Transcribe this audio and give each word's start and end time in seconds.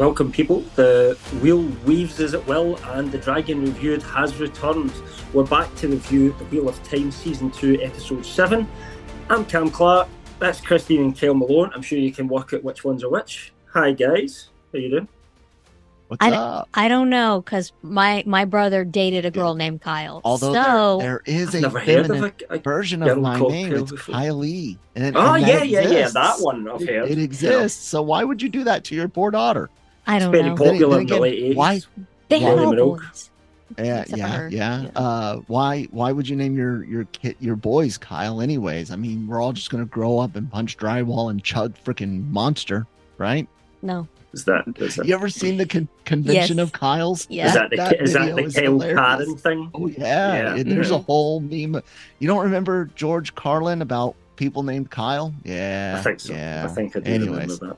Welcome, 0.00 0.32
people. 0.32 0.60
The 0.76 1.14
wheel 1.42 1.60
weaves 1.84 2.20
as 2.20 2.32
it 2.32 2.46
will, 2.46 2.78
and 2.92 3.12
the 3.12 3.18
Dragon 3.18 3.60
Reviewed 3.60 4.02
has 4.02 4.34
returned. 4.40 4.90
We're 5.34 5.44
back 5.44 5.74
to 5.74 5.88
review 5.88 6.34
The 6.38 6.44
Wheel 6.44 6.70
of 6.70 6.82
Time 6.82 7.10
Season 7.12 7.50
2, 7.50 7.82
Episode 7.82 8.24
7. 8.24 8.66
I'm 9.28 9.44
Cam 9.44 9.68
Clark. 9.70 10.08
That's 10.38 10.58
Christine 10.62 11.02
and 11.02 11.20
Kyle 11.20 11.34
Malone. 11.34 11.70
I'm 11.74 11.82
sure 11.82 11.98
you 11.98 12.12
can 12.12 12.28
work 12.28 12.54
out 12.54 12.64
which 12.64 12.82
ones 12.82 13.04
are 13.04 13.10
which. 13.10 13.52
Hi, 13.74 13.92
guys. 13.92 14.48
How 14.72 14.78
you 14.78 14.88
doing? 14.88 15.08
What's 16.08 16.24
I, 16.24 16.30
up? 16.32 16.70
I 16.72 16.88
don't 16.88 17.10
know 17.10 17.42
because 17.42 17.70
my 17.82 18.24
my 18.26 18.46
brother 18.46 18.84
dated 18.84 19.26
a 19.26 19.30
girl 19.30 19.54
named 19.54 19.82
Kyle. 19.82 20.22
Although 20.24 20.54
so 20.54 20.98
there, 20.98 21.22
there 21.26 21.36
is 21.36 21.48
I've 21.50 21.54
a 21.56 21.60
never 21.60 21.78
of 21.78 21.84
feminine 21.84 22.32
a, 22.48 22.54
a 22.54 22.58
version 22.58 23.02
of 23.02 23.18
my 23.18 23.38
name. 23.38 23.70
Kyle 23.70 23.82
It's 23.82 23.92
before. 23.92 24.14
Kylie. 24.14 24.78
And, 24.96 25.14
Oh, 25.14 25.34
and 25.34 25.46
yeah, 25.46 25.58
that 25.58 25.68
yeah, 25.68 25.80
yeah. 25.82 26.08
That 26.08 26.40
one 26.40 26.66
I've 26.68 26.80
It, 26.80 26.88
heard. 26.88 27.10
it 27.10 27.18
exists. 27.18 27.84
So 27.86 28.00
why 28.00 28.24
would 28.24 28.40
you 28.40 28.48
do 28.48 28.64
that 28.64 28.82
to 28.86 28.94
your 28.96 29.06
poor 29.06 29.30
daughter? 29.30 29.68
I 30.10 30.18
don't 30.18 30.32
very 30.32 30.44
know. 30.44 30.56
Popular 30.56 30.90
Then 30.96 31.00
in 31.02 31.06
the 31.06 31.18
late 31.20 31.42
80s. 31.52 31.56
Why? 31.56 31.80
they 32.28 32.38
Why 32.40 32.48
had 32.50 32.58
women 32.60 32.78
all 32.80 32.92
oak? 32.92 33.00
boys. 33.00 33.30
Yeah, 33.78 34.00
Except 34.00 34.18
yeah, 34.18 34.48
yeah. 34.50 34.82
Yeah. 34.82 34.88
Uh, 34.96 35.36
why? 35.46 35.84
Why 35.92 36.10
would 36.10 36.28
you 36.28 36.34
name 36.36 36.56
your 36.56 36.82
your 36.84 37.04
kid 37.04 37.36
your 37.38 37.54
boys 37.56 37.96
Kyle? 37.96 38.40
Anyways, 38.40 38.90
I 38.90 38.96
mean, 38.96 39.28
we're 39.28 39.40
all 39.40 39.52
just 39.52 39.70
gonna 39.70 39.84
grow 39.84 40.18
up 40.18 40.34
and 40.34 40.50
punch 40.50 40.76
drywall 40.76 41.30
and 41.30 41.42
chug 41.42 41.74
freaking 41.84 42.28
monster, 42.30 42.86
right? 43.18 43.46
No. 43.82 44.08
Is 44.32 44.44
that, 44.44 44.64
is 44.76 44.94
that, 44.96 45.06
You 45.06 45.14
ever 45.14 45.28
seen 45.28 45.56
the 45.56 45.66
con- 45.66 45.88
convention 46.04 46.58
Yes. 46.58 46.62
of 46.64 46.72
Kyles? 46.72 47.26
Yeah. 47.30 47.46
is 47.48 47.54
that 47.54 47.70
the, 47.70 47.76
That 47.76 48.00
is 48.00 48.12
that 48.12 48.36
the 48.36 48.42
is 48.44 48.54
Kyle 48.54 48.62
hilarious. 48.64 48.96
Karen 49.00 49.36
thing? 49.36 49.70
Oh 49.74 49.86
yeah, 49.88 50.32
Yeah. 50.54 50.56
It- 50.56 50.68
there's 50.68 50.90
a 50.92 50.94
Mhm. 50.98 51.04
whole 51.06 51.40
meme. 51.40 51.82
You 52.20 52.28
don't 52.28 52.42
remember 52.44 52.90
George 52.94 53.34
Carlin 53.34 53.82
about 53.82 54.14
people 54.36 54.62
named 54.62 54.90
Kyle? 54.90 55.32
Yeah, 55.44 55.96
I 55.98 56.02
think 56.02 56.20
so. 56.20 56.32
Yeah. 56.32 56.64
I 56.68 56.72
think 56.72 56.96
I 56.96 57.00
do 57.00 57.10
Anyways. 57.10 57.30
remember 57.60 57.66
that. 57.68 57.76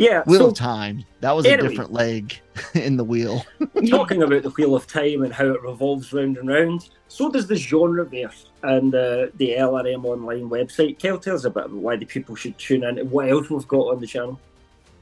Yeah, 0.00 0.22
Wheel 0.24 0.40
so 0.40 0.46
of 0.48 0.54
Time. 0.54 1.04
That 1.20 1.32
was 1.32 1.44
a 1.44 1.58
different 1.58 1.92
leg 1.92 2.40
in 2.74 2.96
the 2.96 3.04
wheel. 3.04 3.44
talking 3.90 4.22
about 4.22 4.42
the 4.42 4.48
Wheel 4.48 4.74
of 4.74 4.86
Time 4.86 5.22
and 5.22 5.30
how 5.30 5.48
it 5.48 5.60
revolves 5.60 6.10
round 6.14 6.38
and 6.38 6.48
round, 6.48 6.88
so 7.08 7.30
does 7.30 7.46
the 7.46 7.56
genre 7.56 8.06
verse 8.06 8.46
and 8.62 8.94
uh, 8.94 9.26
the 9.34 9.56
LRM 9.58 10.06
online 10.06 10.48
website. 10.48 10.98
Kel, 10.98 11.18
tell 11.18 11.34
us 11.34 11.44
a 11.44 11.50
bit 11.50 11.66
about 11.66 11.76
why 11.76 11.96
the 11.96 12.06
people 12.06 12.34
should 12.34 12.56
tune 12.56 12.82
in 12.82 12.98
and 12.98 13.10
what 13.10 13.28
else 13.28 13.50
we've 13.50 13.68
got 13.68 13.88
on 13.88 14.00
the 14.00 14.06
channel. 14.06 14.40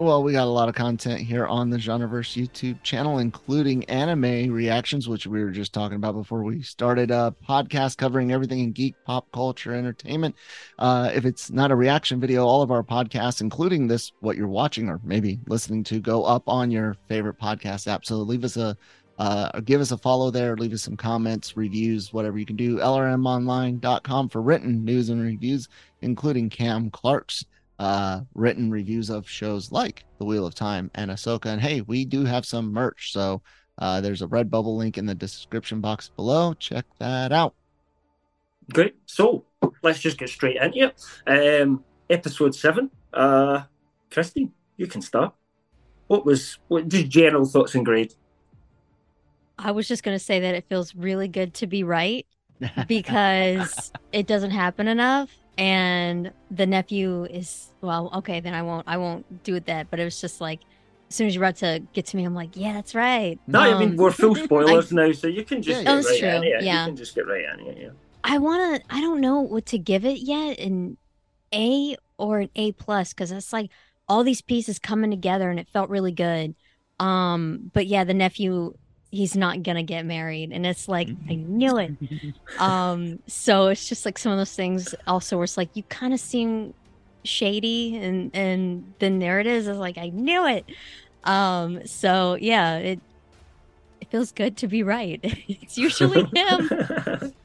Well, 0.00 0.22
we 0.22 0.30
got 0.30 0.46
a 0.46 0.50
lot 0.50 0.68
of 0.68 0.76
content 0.76 1.22
here 1.22 1.44
on 1.44 1.70
the 1.70 1.76
Genreverse 1.76 2.40
YouTube 2.40 2.80
channel, 2.84 3.18
including 3.18 3.82
anime 3.86 4.52
reactions, 4.52 5.08
which 5.08 5.26
we 5.26 5.42
were 5.42 5.50
just 5.50 5.72
talking 5.72 5.96
about 5.96 6.14
before 6.14 6.44
we 6.44 6.62
started. 6.62 7.10
A 7.10 7.34
podcast 7.48 7.96
covering 7.96 8.30
everything 8.30 8.60
in 8.60 8.70
geek, 8.70 8.94
pop 9.04 9.26
culture, 9.32 9.74
entertainment. 9.74 10.36
Uh, 10.78 11.10
if 11.12 11.24
it's 11.24 11.50
not 11.50 11.72
a 11.72 11.76
reaction 11.76 12.20
video, 12.20 12.46
all 12.46 12.62
of 12.62 12.70
our 12.70 12.84
podcasts, 12.84 13.40
including 13.40 13.88
this, 13.88 14.12
what 14.20 14.36
you're 14.36 14.46
watching 14.46 14.88
or 14.88 15.00
maybe 15.02 15.40
listening 15.48 15.82
to, 15.84 15.98
go 15.98 16.22
up 16.22 16.44
on 16.46 16.70
your 16.70 16.94
favorite 17.08 17.40
podcast 17.40 17.88
app. 17.88 18.04
So 18.04 18.18
leave 18.18 18.44
us 18.44 18.56
a 18.56 18.76
uh, 19.18 19.58
give 19.62 19.80
us 19.80 19.90
a 19.90 19.98
follow 19.98 20.30
there, 20.30 20.56
leave 20.56 20.72
us 20.72 20.82
some 20.82 20.96
comments, 20.96 21.56
reviews, 21.56 22.12
whatever 22.12 22.38
you 22.38 22.46
can 22.46 22.54
do. 22.54 22.78
LRMonline.com 22.78 24.28
for 24.28 24.42
written 24.42 24.84
news 24.84 25.08
and 25.08 25.20
reviews, 25.20 25.68
including 26.02 26.48
Cam 26.50 26.88
Clark's 26.88 27.44
uh, 27.78 28.20
written 28.34 28.70
reviews 28.70 29.10
of 29.10 29.28
shows 29.28 29.70
like 29.70 30.04
The 30.18 30.24
Wheel 30.24 30.46
of 30.46 30.54
Time 30.54 30.90
and 30.94 31.10
Ahsoka. 31.10 31.46
And 31.46 31.60
hey, 31.60 31.80
we 31.82 32.04
do 32.04 32.24
have 32.24 32.44
some 32.44 32.72
merch. 32.72 33.12
So 33.12 33.42
uh, 33.78 34.00
there's 34.00 34.22
a 34.22 34.26
Redbubble 34.26 34.76
link 34.76 34.98
in 34.98 35.06
the 35.06 35.14
description 35.14 35.80
box 35.80 36.10
below. 36.16 36.54
Check 36.54 36.84
that 36.98 37.32
out. 37.32 37.54
Great. 38.72 38.96
So 39.06 39.44
let's 39.82 40.00
just 40.00 40.18
get 40.18 40.28
straight 40.28 40.56
into 40.56 40.92
it. 41.26 41.62
Um, 41.62 41.84
episode 42.10 42.54
seven. 42.54 42.90
Uh, 43.12 43.62
Christine, 44.10 44.52
you 44.76 44.86
can 44.86 45.00
start. 45.00 45.34
What 46.08 46.24
was 46.24 46.58
what 46.68 46.88
just 46.88 47.08
general 47.08 47.44
thoughts 47.44 47.74
and 47.74 47.84
grade? 47.84 48.14
I 49.58 49.72
was 49.72 49.88
just 49.88 50.02
gonna 50.02 50.18
say 50.18 50.40
that 50.40 50.54
it 50.54 50.64
feels 50.68 50.94
really 50.94 51.28
good 51.28 51.54
to 51.54 51.66
be 51.66 51.82
right 51.82 52.26
because 52.88 53.92
it 54.12 54.26
doesn't 54.26 54.52
happen 54.52 54.88
enough. 54.88 55.30
And 55.58 56.32
the 56.50 56.66
nephew 56.66 57.24
is 57.24 57.72
well, 57.82 58.10
okay, 58.14 58.40
then 58.40 58.54
I 58.54 58.62
won't 58.62 58.86
I 58.88 58.96
won't 58.96 59.42
do 59.42 59.56
it 59.56 59.66
that. 59.66 59.90
But 59.90 60.00
it 60.00 60.04
was 60.04 60.20
just 60.20 60.40
like 60.40 60.60
as 61.10 61.16
soon 61.16 61.26
as 61.26 61.34
you're 61.34 61.44
about 61.44 61.56
to 61.56 61.82
get 61.92 62.06
to 62.06 62.16
me, 62.16 62.24
I'm 62.24 62.34
like, 62.34 62.50
yeah, 62.54 62.74
that's 62.74 62.94
right. 62.94 63.38
No, 63.46 63.60
I 63.60 63.78
mean 63.78 63.90
Um, 63.90 63.96
we're 63.96 64.12
full 64.12 64.34
spoilers 64.44 64.92
now, 64.92 65.10
so 65.12 65.26
you 65.26 65.44
can 65.44 65.62
just 65.62 65.78
Yeah, 65.78 65.84
get 65.84 65.94
that's 65.96 66.06
right 66.10 66.20
true. 66.20 66.28
in 66.28 66.44
it. 66.44 66.62
Yeah. 66.64 66.82
You 66.84 66.88
can 66.90 66.96
just 66.96 67.14
get 67.14 67.26
right 67.26 67.44
in 67.58 67.66
it. 67.66 67.78
Yeah. 67.80 67.90
I 68.24 68.38
want 68.38 68.82
to. 68.82 68.94
I 68.94 69.00
don't 69.00 69.20
know 69.20 69.40
what 69.40 69.66
to 69.66 69.78
give 69.78 70.04
it 70.04 70.18
yet, 70.20 70.58
an 70.60 70.96
A 71.54 71.96
or 72.18 72.40
an 72.40 72.50
A 72.56 72.72
plus, 72.72 73.12
because 73.12 73.32
it's 73.32 73.52
like 73.52 73.70
all 74.08 74.22
these 74.24 74.42
pieces 74.42 74.78
coming 74.78 75.10
together, 75.10 75.50
and 75.50 75.58
it 75.58 75.68
felt 75.68 75.90
really 75.90 76.12
good. 76.12 76.54
Um, 77.00 77.70
but 77.72 77.86
yeah, 77.86 78.04
the 78.04 78.14
nephew, 78.14 78.74
he's 79.10 79.34
not 79.36 79.62
gonna 79.62 79.82
get 79.82 80.04
married, 80.04 80.52
and 80.52 80.66
it's 80.66 80.88
like 80.88 81.08
I 81.30 81.34
knew 81.36 81.78
it. 81.78 81.92
Um, 82.58 83.18
so 83.26 83.68
it's 83.68 83.88
just 83.88 84.04
like 84.04 84.18
some 84.18 84.32
of 84.32 84.38
those 84.38 84.54
things. 84.54 84.94
Also, 85.06 85.36
where 85.36 85.44
it's 85.44 85.56
like 85.56 85.70
you 85.74 85.82
kind 85.84 86.12
of 86.12 86.20
seem 86.20 86.74
shady, 87.24 87.96
and 87.96 88.30
and 88.34 88.92
then 88.98 89.18
there 89.18 89.38
it 89.40 89.46
is. 89.46 89.68
It's 89.68 89.78
like 89.78 89.98
I 89.98 90.08
knew 90.08 90.46
it. 90.46 90.64
Um, 91.24 91.86
so 91.86 92.36
yeah, 92.40 92.76
it 92.78 93.00
it 94.00 94.08
feels 94.10 94.32
good 94.32 94.56
to 94.58 94.66
be 94.68 94.82
right. 94.82 95.20
it's 95.48 95.76
usually 95.78 96.24
him. 96.34 97.32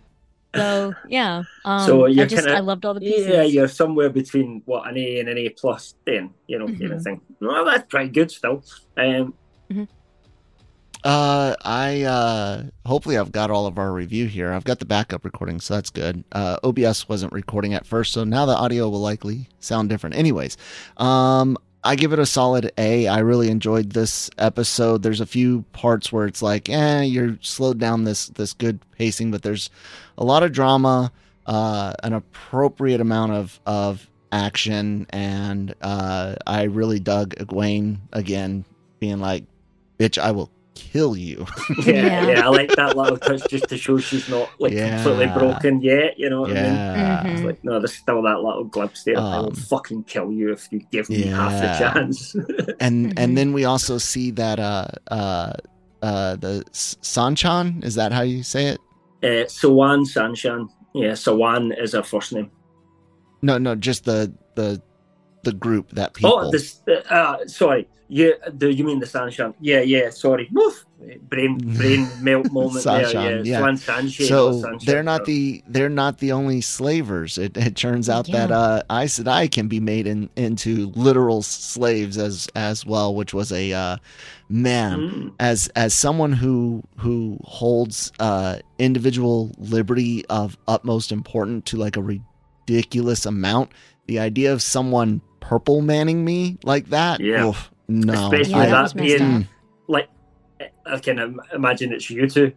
So 0.55 0.93
yeah, 1.09 1.41
um, 1.65 1.79
So 1.87 2.05
you're 2.05 2.27
just 2.27 2.43
kinda- 2.45 2.55
I 2.55 2.61
loved 2.61 2.85
all 2.85 2.93
the 2.93 2.99
pieces. 2.99 3.25
Yeah, 3.27 3.41
you're 3.41 3.67
somewhere 3.67 4.11
between 4.11 4.61
what 4.65 4.87
an 4.87 4.97
A 4.99 5.19
and 5.19 5.27
an 5.27 5.35
A 5.39 5.49
plus. 5.49 5.95
Then 6.05 6.29
you 6.45 6.59
know, 6.59 6.67
kind 6.67 6.91
of 6.91 6.99
Mhm. 6.99 7.03
thing. 7.03 7.21
Well, 7.41 7.65
that's 7.65 7.87
pretty 7.89 8.09
good 8.09 8.29
still. 8.29 8.63
Um, 8.95 9.33
Uh, 11.03 11.53
I 11.63 12.03
uh, 12.03 12.63
hopefully 12.85 13.17
I've 13.17 13.31
got 13.31 13.51
all 13.51 13.65
of 13.65 13.77
our 13.77 13.91
review 13.91 14.27
here. 14.27 14.53
I've 14.53 14.63
got 14.63 14.79
the 14.79 14.85
backup 14.85 15.25
recording, 15.25 15.59
so 15.59 15.75
that's 15.75 15.89
good. 15.89 16.23
Uh, 16.31 16.57
OBS 16.63 17.09
wasn't 17.09 17.33
recording 17.33 17.73
at 17.73 17.85
first, 17.85 18.13
so 18.13 18.23
now 18.23 18.45
the 18.45 18.55
audio 18.55 18.87
will 18.87 19.01
likely 19.01 19.49
sound 19.59 19.89
different. 19.89 20.15
Anyways, 20.15 20.55
um, 20.97 21.57
I 21.83 21.97
give 21.97 22.13
it 22.13 22.19
a 22.19 22.25
solid 22.25 22.71
A. 22.77 23.09
I 23.09 23.19
really 23.19 23.49
enjoyed 23.49 23.91
this 23.91 24.29
episode. 24.37 25.03
There's 25.03 25.19
a 25.19 25.25
few 25.25 25.63
parts 25.73 26.13
where 26.13 26.25
it's 26.25 26.41
like, 26.41 26.69
eh, 26.69 27.01
you're 27.01 27.37
slowed 27.41 27.79
down 27.79 28.05
this 28.05 28.27
this 28.29 28.53
good 28.53 28.79
pacing, 28.97 29.31
but 29.31 29.41
there's 29.41 29.69
a 30.17 30.23
lot 30.23 30.43
of 30.43 30.53
drama, 30.53 31.11
uh, 31.45 31.93
an 32.03 32.13
appropriate 32.13 33.01
amount 33.01 33.33
of 33.33 33.59
of 33.65 34.09
action, 34.31 35.05
and 35.09 35.75
uh, 35.81 36.35
I 36.47 36.63
really 36.63 37.01
dug 37.01 37.35
Egwene 37.35 37.97
again, 38.13 38.63
being 38.99 39.19
like, 39.19 39.43
"Bitch, 39.99 40.17
I 40.17 40.31
will 40.31 40.49
kill 40.75 41.15
you." 41.15 41.45
yeah, 41.85 41.93
Yeah. 41.93 42.27
yeah, 42.29 42.45
I 42.45 42.49
like 42.49 42.69
that 42.75 42.95
little 42.97 43.17
touch 43.17 43.41
just 43.49 43.67
to 43.69 43.77
show 43.77 43.97
she's 43.97 44.27
not 44.29 44.49
like 44.59 44.73
Yeah. 44.73 45.03
completely 45.03 45.33
broken 45.33 45.81
yet. 45.81 46.17
You 46.19 46.29
know 46.29 46.41
what 46.41 46.51
I 46.51 46.53
mean? 46.53 46.63
yeah. 46.63 47.27
It's 47.27 47.41
like 47.43 47.63
no, 47.63 47.79
there's 47.79 47.93
still 47.93 48.21
that 48.23 48.39
little 48.41 48.63
glimpse 48.65 49.03
there. 49.03 49.17
I 49.17 49.39
will 49.39 49.47
Um, 49.47 49.55
fucking 49.55 50.03
kill 50.05 50.31
you 50.31 50.51
if 50.51 50.67
you 50.71 50.81
give 50.91 51.09
me 51.09 51.23
half 51.27 51.51
the 51.51 51.65
yeah. 51.67 51.93
chance. 51.93 52.35
and 52.79 53.17
and 53.19 53.37
then 53.37 53.53
we 53.53 53.65
also 53.65 53.97
see 53.97 54.31
that 54.31 54.59
uh 54.59 54.87
uh 55.09 55.53
uh 56.01 56.35
the 56.35 56.63
S- 56.71 56.97
Seanchan 57.01 57.83
is 57.83 57.95
that 57.95 58.11
how 58.11 58.21
you 58.21 58.43
say 58.43 58.67
it? 58.67 58.79
uh, 59.23 59.45
Siuan 59.47 60.01
Sanshan. 60.05 60.67
Yeah, 60.93 61.11
Siuan 61.13 61.71
is 61.81 61.93
her 61.93 62.03
first 62.03 62.33
name. 62.33 62.51
No, 63.41 63.57
no, 63.57 63.73
just 63.75 64.05
the 64.05 64.33
the 64.55 64.81
the 65.43 65.53
group 65.53 65.91
that 65.91 66.13
people. 66.13 66.33
Oh, 66.33 66.51
this. 66.51 66.81
Uh, 67.09 67.45
sorry. 67.47 67.87
Yeah, 68.09 68.31
do 68.57 68.69
you 68.69 68.83
mean 68.83 68.99
the 68.99 69.07
Seanchan? 69.07 69.55
Yeah, 69.59 69.79
yeah. 69.81 70.09
Sorry. 70.11 70.47
Woof. 70.51 70.85
Brain, 71.29 71.57
brain 71.57 72.07
melt 72.21 72.51
moment 72.51 72.83
there. 72.83 73.11
Yeah, 73.11 73.41
yeah. 73.43 73.59
Siuan 73.61 73.73
Sanshan. 73.83 74.27
so 74.27 74.47
or 74.49 74.53
Seanchan, 74.53 74.85
they're 74.85 75.03
not 75.03 75.21
so- 75.21 75.25
the 75.25 75.63
they're 75.67 75.89
not 75.89 76.19
the 76.19 76.31
only 76.31 76.61
slavers. 76.61 77.37
It, 77.37 77.57
it 77.57 77.75
turns 77.75 78.09
out 78.09 78.27
that 78.27 78.49
Yeah. 78.51 78.57
uh, 78.57 78.81
Aes 78.91 79.17
Sedai 79.19 79.49
can 79.51 79.67
be 79.67 79.79
made 79.79 80.05
in, 80.05 80.29
into 80.35 80.91
literal 80.95 81.41
slaves 81.41 82.17
as 82.17 82.47
as 82.55 82.85
well, 82.85 83.15
which 83.15 83.33
was 83.33 83.51
a 83.51 83.73
uh, 83.73 83.97
man. 84.47 84.99
Mm. 84.99 85.33
as 85.39 85.67
as 85.69 85.93
someone 85.93 86.33
who 86.33 86.83
who 86.97 87.39
holds 87.43 88.11
uh 88.19 88.59
individual 88.77 89.51
liberty 89.57 90.23
of 90.27 90.57
utmost 90.67 91.11
importance 91.11 91.63
to 91.71 91.77
like 91.77 91.97
a 91.97 92.01
ridiculous 92.67 93.25
amount 93.25 93.71
the 94.07 94.19
idea 94.19 94.51
of 94.53 94.61
someone 94.61 95.21
purple 95.43 95.81
manning 95.81 96.23
me 96.23 96.57
like 96.63 96.85
that 96.89 97.19
Yeah. 97.19 97.47
oof, 97.47 97.69
No, 97.89 98.13
Especially 98.13 98.51
Yeah, 98.53 98.59
with 98.59 98.69
that 98.69 98.93
that 98.93 98.95
being 99.03 99.47
like, 99.89 100.09
I 100.85 100.97
can 100.99 101.37
imagine 101.53 101.91
it's 101.93 102.09
you 102.09 102.27
two, 102.29 102.53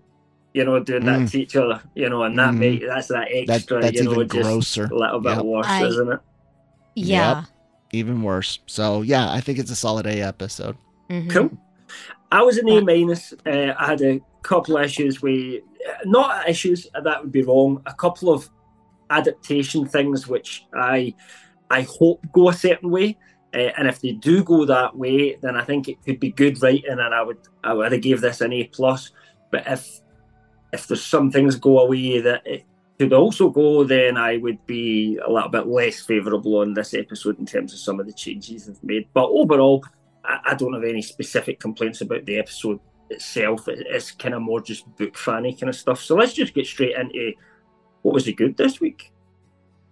you 0.54 0.64
know, 0.64 0.78
doing 0.80 1.04
that 1.04 1.20
Mm. 1.20 1.30
to 1.32 1.40
each 1.42 1.56
other, 1.56 1.82
you 1.96 2.08
know, 2.08 2.22
and 2.22 2.38
that 2.38 2.54
make 2.54 2.80
that's 2.86 3.08
that 3.08 3.28
that, 3.46 3.54
extra, 3.54 3.80
that's 3.82 3.96
you 3.98 4.04
know, 4.04 4.12
even 4.12 4.28
just 4.28 4.42
grosser, 4.48 4.84
a 4.86 4.96
little 4.96 5.20
bit 5.20 5.36
Yep. 5.36 5.44
worse, 5.44 5.66
I- 5.68 5.86
isn't 5.86 6.12
it? 6.12 6.20
Yeah. 6.94 7.44
even 7.92 8.22
worse. 8.22 8.58
So 8.66 9.02
yeah, 9.02 9.30
I 9.32 9.40
think 9.40 9.58
it's 9.58 9.70
a 9.70 9.76
solid 9.76 10.06
A 10.06 10.20
episode. 10.22 10.76
Mhm. 11.10 11.30
Cool. 11.30 11.50
I 12.32 12.42
was 12.42 12.56
an 12.58 12.68
Yeah. 12.68 12.78
A 12.78 12.84
minus. 12.84 13.32
Uh, 13.44 13.72
I 13.78 13.86
had 13.86 14.00
a 14.02 14.20
couple 14.42 14.76
of 14.76 14.84
issues 14.84 15.20
with, 15.22 15.62
not 16.04 16.48
issues, 16.48 16.86
that 16.94 17.22
would 17.22 17.32
be 17.32 17.42
wrong. 17.42 17.80
A 17.86 17.94
couple 17.94 18.32
of 18.32 18.48
adaptation 19.10 19.86
things 19.86 20.26
which 20.26 20.64
I, 20.74 21.14
I 21.70 21.82
hope 21.82 22.24
go 22.32 22.48
a 22.48 22.52
certain 22.52 22.90
way. 22.90 23.16
Uh, 23.54 23.70
and 23.78 23.88
if 23.88 24.00
they 24.00 24.12
do 24.12 24.44
go 24.44 24.64
that 24.66 24.96
way, 24.96 25.36
then 25.40 25.56
I 25.56 25.64
think 25.64 25.88
it 25.88 26.02
could 26.04 26.20
be 26.20 26.30
good 26.30 26.60
writing, 26.62 26.90
and 26.90 27.00
I 27.00 27.22
would, 27.22 27.38
I 27.64 27.72
would 27.72 27.92
have 27.92 28.02
gave 28.02 28.20
this 28.20 28.40
an 28.40 28.52
A 28.52 28.64
plus. 28.64 29.12
But 29.50 29.66
if, 29.66 30.00
if 30.72 30.86
there's 30.86 31.04
some 31.04 31.30
things 31.30 31.56
go 31.56 31.78
away 31.78 32.20
that 32.20 32.46
it 32.46 32.64
could 32.98 33.12
also 33.12 33.48
go, 33.48 33.84
then 33.84 34.16
I 34.16 34.36
would 34.36 34.66
be 34.66 35.18
a 35.24 35.30
little 35.30 35.48
bit 35.48 35.68
less 35.68 36.00
favourable 36.00 36.58
on 36.58 36.74
this 36.74 36.92
episode 36.92 37.38
in 37.38 37.46
terms 37.46 37.72
of 37.72 37.78
some 37.78 38.00
of 38.00 38.06
the 38.06 38.12
changes 38.12 38.66
they've 38.66 38.82
made. 38.82 39.08
But 39.14 39.30
overall, 39.30 39.84
I, 40.24 40.38
I 40.46 40.54
don't 40.54 40.74
have 40.74 40.84
any 40.84 41.02
specific 41.02 41.58
complaints 41.60 42.00
about 42.00 42.26
the 42.26 42.38
episode 42.38 42.80
itself. 43.08 43.68
It, 43.68 43.86
it's 43.88 44.10
kind 44.10 44.34
of 44.34 44.42
more 44.42 44.60
just 44.60 44.84
book 44.96 45.16
fanny 45.16 45.54
kind 45.54 45.70
of 45.70 45.76
stuff. 45.76 46.02
So 46.02 46.16
let's 46.16 46.34
just 46.34 46.52
get 46.52 46.66
straight 46.66 46.96
into 46.96 47.32
what 48.02 48.12
was 48.12 48.28
it 48.28 48.36
good 48.36 48.56
this 48.56 48.80
week. 48.80 49.12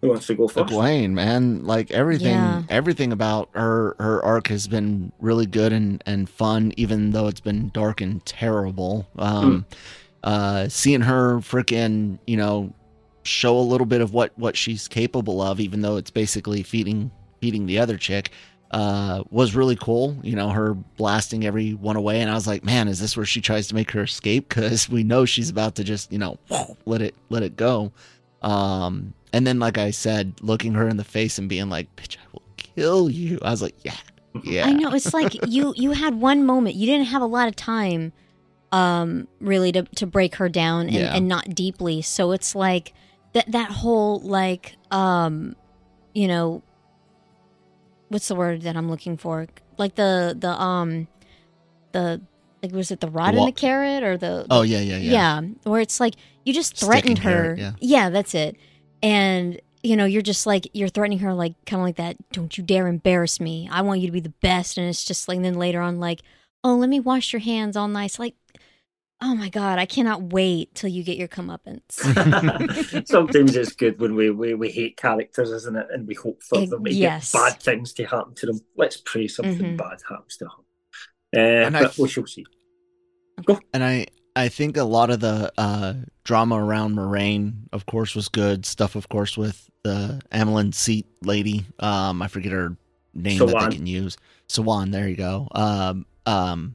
Who 0.05 0.11
wants 0.11 0.27
to 0.27 0.35
go 0.35 0.49
first? 0.49 0.73
Egwene, 0.73 1.13
man, 1.13 1.65
like 1.65 1.91
everything, 1.91 2.35
Yeah. 2.35 2.63
everything 2.69 3.11
about 3.11 3.49
her 3.55 3.97
her 3.99 4.23
arc 4.23 4.49
has 4.49 4.69
been 4.69 5.13
really 5.19 5.47
good 5.47 5.73
and 5.73 6.03
and 6.05 6.29
fun, 6.29 6.73
even 6.77 7.13
though 7.13 7.27
it's 7.27 7.41
been 7.41 7.71
dark 7.73 8.01
and 8.03 8.25
terrible. 8.27 9.07
Um, 9.19 9.65
uh, 10.23 10.69
seeing 10.69 11.01
her 11.03 11.39
freaking, 11.39 12.19
you 12.27 12.37
know, 12.37 12.73
show 13.23 13.57
a 13.59 13.61
little 13.61 13.87
bit 13.87 14.01
of 14.03 14.13
what 14.13 14.33
what 14.39 14.57
she's 14.57 14.89
capable 14.89 15.41
of, 15.41 15.59
even 15.59 15.81
though 15.81 15.97
it's 15.97 16.11
basically 16.11 16.63
feeding 16.63 17.11
feeding 17.41 17.65
the 17.67 17.79
other 17.79 17.97
chick, 17.97 18.31
uh, 18.73 19.23
was 19.31 19.55
really 19.55 19.77
cool. 19.77 20.17
You 20.23 20.37
know, 20.37 20.51
her 20.51 20.75
blasting 20.75 21.47
everyone 21.47 21.97
away, 21.97 22.21
and 22.21 22.31
I 22.31 22.35
was 22.35 22.47
like, 22.47 22.63
man, 22.65 22.89
is 22.89 23.01
this 23.01 23.17
where 23.17 23.25
she 23.27 23.41
tries 23.41 23.69
to 23.69 23.75
make 23.75 23.91
her 23.93 24.03
escape? 24.03 24.49
Because 24.55 24.89
we 24.89 25.03
know 25.03 25.25
she's 25.25 25.49
about 25.49 25.75
to 25.77 25.85
just, 25.85 26.13
you 26.13 26.19
know, 26.19 26.37
let 26.85 27.01
it 27.01 27.15
let 27.31 27.43
it 27.43 27.57
go. 27.57 27.91
Um, 28.43 29.15
and 29.35 29.47
then, 29.47 29.59
like 29.59 29.77
I 29.79 29.91
said, 29.91 30.35
looking 30.41 30.75
her 30.75 30.89
in 30.89 30.97
the 30.97 31.05
face 31.05 31.39
and 31.39 31.49
being 31.49 31.69
like, 31.69 31.95
"Bitch, 31.97 32.17
I 32.17 32.27
will 32.33 32.43
kill 32.57 33.11
you." 33.11 33.39
I 33.43 33.51
was 33.51 33.61
like, 33.63 33.75
"Yeah, 33.85 33.97
yeah." 34.43 34.67
I 34.67 34.73
know 34.73 34.93
it's 34.95 35.13
like 35.13 35.35
you 35.49 35.75
you 35.77 35.91
had 35.93 36.15
one 36.15 36.45
moment. 36.47 36.77
You 36.77 36.87
didn't 36.87 37.07
have 37.07 37.23
a 37.23 37.27
lot 37.27 37.49
of 37.49 37.57
time 37.57 38.13
um 38.73 39.29
really 39.41 39.71
to 39.73 39.83
to 39.83 40.07
break 40.07 40.37
her 40.37 40.49
down 40.49 40.87
and, 40.87 40.95
Yeah. 40.95 41.15
and 41.15 41.29
not 41.29 41.55
deeply. 41.55 42.03
So 42.03 42.33
it's 42.33 42.55
like 42.55 42.93
that 43.33 43.51
that 43.53 43.71
whole 43.71 44.21
like 44.21 44.77
um 44.91 45.55
you 46.15 46.27
know 46.29 46.63
what's 48.09 48.29
the 48.29 48.35
word 48.35 48.63
that 48.63 48.77
I'm 48.77 48.89
looking 48.91 49.17
for? 49.17 49.47
Like 49.79 49.95
the 49.97 50.37
the 50.39 50.51
um 50.61 51.09
the 51.93 52.21
like 52.63 52.73
was 52.73 52.91
it 52.91 53.01
the 53.01 53.11
rod 53.11 53.35
The 53.35 53.39
and 53.39 53.49
the 53.49 53.53
carrot 53.53 54.03
or 54.03 54.17
the 54.17 54.47
Oh 54.51 54.63
yeah, 54.63 54.81
yeah, 54.81 54.97
yeah. 54.97 55.13
yeah. 55.13 55.41
where 55.65 55.81
it's 55.81 56.01
like 56.01 56.15
you 56.45 56.53
just 56.55 56.77
threatened 56.77 57.19
her. 57.19 57.57
carrot, 57.57 57.75
yeah. 57.81 58.11
that's 58.11 58.35
it. 58.35 58.57
And 59.05 59.61
you 59.83 59.97
know, 59.97 60.07
you're 60.07 60.23
just 60.23 60.47
like 60.47 60.67
you're 60.73 60.89
threatening 60.89 61.19
her, 61.19 61.35
like 61.35 61.55
kind 61.67 61.81
of 61.81 61.85
like 61.87 61.97
that. 61.97 62.17
Don't 62.33 62.57
you 62.57 62.65
dare 62.65 62.89
embarrass 62.89 63.39
me. 63.39 63.69
I 63.71 63.83
want 63.83 64.01
you 64.01 64.07
to 64.09 64.13
be 64.13 64.21
the 64.21 64.31
best. 64.41 64.79
And 64.79 64.89
it's 64.89 65.05
just 65.05 65.29
like 65.29 65.43
then 65.43 65.55
later 65.55 65.81
on, 65.83 66.01
like, 66.01 66.23
oh, 66.65 66.75
let 66.77 66.89
me 66.89 67.01
wash 67.01 67.33
your 67.35 67.41
hands 67.41 67.77
all 67.77 67.87
nice. 67.87 68.19
Like, 68.19 68.35
oh 69.21 69.35
my 69.35 69.51
god, 69.51 69.79
I 69.79 69.85
cannot 69.85 70.33
wait 70.33 70.75
till 70.75 70.89
you 70.89 71.03
get 71.03 71.19
your 71.19 71.29
comeuppance. 71.29 71.93
Sometimes 73.07 73.55
it's 73.57 73.75
good 73.75 74.01
when 74.01 74.15
we, 74.15 74.31
we, 74.31 74.55
we 74.55 74.71
hate 74.71 74.97
characters, 74.97 75.51
isn't 75.51 75.77
it? 75.77 75.87
And 75.93 76.09
we 76.09 76.15
hope 76.15 76.43
for 76.43 76.65
them 76.67 76.83
to 76.85 76.93
yes. 76.93 77.33
get 77.33 77.39
bad 77.39 77.61
things 77.61 77.93
to 77.95 78.05
happen 78.05 78.35
to 78.37 78.47
them. 78.47 78.61
Let's 78.77 78.97
pray 79.05 79.29
something 79.29 79.59
Mhm. 79.59 79.77
bad 79.77 79.99
happens 80.09 80.39
to 80.39 80.45
them. 80.47 80.53
Uh, 81.37 81.67
And 81.67 81.77
I- 81.77 81.83
but 81.83 81.99
we 81.99 82.09
shall 82.09 82.27
see. 82.27 82.47
And 83.75 83.85
I 83.85 84.07
I 84.37 84.49
think 84.49 84.77
a 84.77 84.85
lot 84.85 85.11
of 85.11 85.21
the 85.21 85.53
uh, 85.57 85.95
drama 86.25 86.63
around 86.63 86.97
Moiraine, 86.97 87.69
of 87.73 87.87
course, 87.87 88.15
was 88.15 88.29
good. 88.29 88.67
Stuff, 88.67 88.97
of 88.97 89.09
course, 89.09 89.37
with 89.37 89.71
the 89.85 90.21
Amyrlin 90.33 90.75
seat 90.75 91.07
lady. 91.23 91.67
Um, 91.79 92.21
I 92.21 92.29
forget 92.29 92.53
her 92.53 92.77
name 93.13 93.39
that 93.39 93.71
they 93.71 93.77
can 93.77 93.87
use. 93.87 94.17
Siuan, 94.49 94.91
there 94.91 95.09
you 95.09 95.17
go. 95.17 95.49
Um, 95.53 96.07
um, 96.27 96.75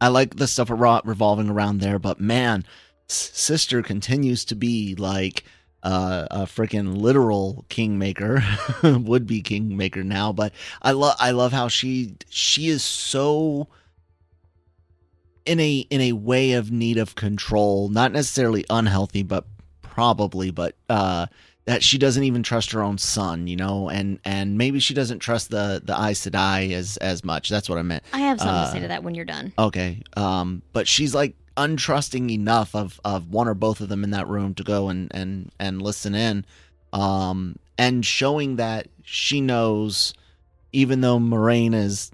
I 0.00 0.08
like 0.08 0.36
the 0.36 0.46
stuff 0.46 0.70
revolving 0.70 1.48
around 1.48 1.80
there, 1.80 1.98
but 1.98 2.20
man, 2.20 2.64
sister 3.08 3.82
continues 3.82 4.44
to 4.46 4.56
be 4.56 4.94
like 4.96 5.44
uh, 5.82 6.26
a 6.30 6.40
freaking 6.40 6.96
literal 6.96 7.64
kingmaker, 7.68 8.42
would 8.82 9.26
be 9.26 9.40
kingmaker 9.40 10.02
now. 10.02 10.32
But 10.32 10.52
I 10.82 10.92
love 10.92 11.16
I 11.20 11.30
love 11.30 11.52
how 11.52 11.68
she 11.68 12.16
she 12.28 12.68
is 12.68 12.82
so 12.82 13.68
in 15.46 15.60
a 15.60 15.86
in 15.90 16.00
a 16.00 16.12
way 16.12 16.52
of 16.52 16.70
need 16.70 16.98
of 16.98 17.14
control, 17.14 17.88
not 17.88 18.12
necessarily 18.12 18.64
unhealthy, 18.68 19.22
but 19.22 19.46
probably, 19.82 20.50
but 20.50 20.74
uh 20.88 21.26
that 21.64 21.82
she 21.82 21.98
doesn't 21.98 22.22
even 22.22 22.44
trust 22.44 22.70
her 22.70 22.80
own 22.82 22.96
son, 22.96 23.46
you 23.48 23.56
know, 23.56 23.88
and 23.88 24.20
and 24.24 24.56
maybe 24.56 24.78
she 24.78 24.94
doesn't 24.94 25.18
trust 25.18 25.50
the 25.50 25.80
the 25.84 25.92
Aes 25.94 26.20
Sedai 26.26 26.72
as 26.72 26.96
as 26.98 27.24
much. 27.24 27.48
That's 27.48 27.68
what 27.68 27.78
I 27.78 27.82
meant. 27.82 28.04
I 28.12 28.18
have 28.20 28.38
something 28.38 28.64
to 28.64 28.70
say 28.70 28.78
Uh, 28.78 28.82
to 28.82 28.88
that 28.88 29.02
when 29.02 29.14
you're 29.14 29.24
done. 29.24 29.52
Okay. 29.58 30.02
Um, 30.16 30.62
but 30.72 30.86
she's 30.86 31.14
like 31.14 31.34
untrusting 31.56 32.30
enough 32.30 32.74
of 32.74 33.00
of 33.04 33.30
one 33.30 33.48
or 33.48 33.54
both 33.54 33.80
of 33.80 33.88
them 33.88 34.04
in 34.04 34.10
that 34.10 34.28
room 34.28 34.54
to 34.54 34.62
go 34.62 34.88
and 34.88 35.10
and 35.14 35.50
and 35.58 35.82
listen 35.82 36.14
in, 36.14 36.44
um, 36.92 37.56
and 37.78 38.04
showing 38.04 38.56
that 38.56 38.88
she 39.02 39.40
knows, 39.40 40.14
even 40.72 41.00
though 41.00 41.18
Moiraine 41.18 41.74
is 41.74 42.10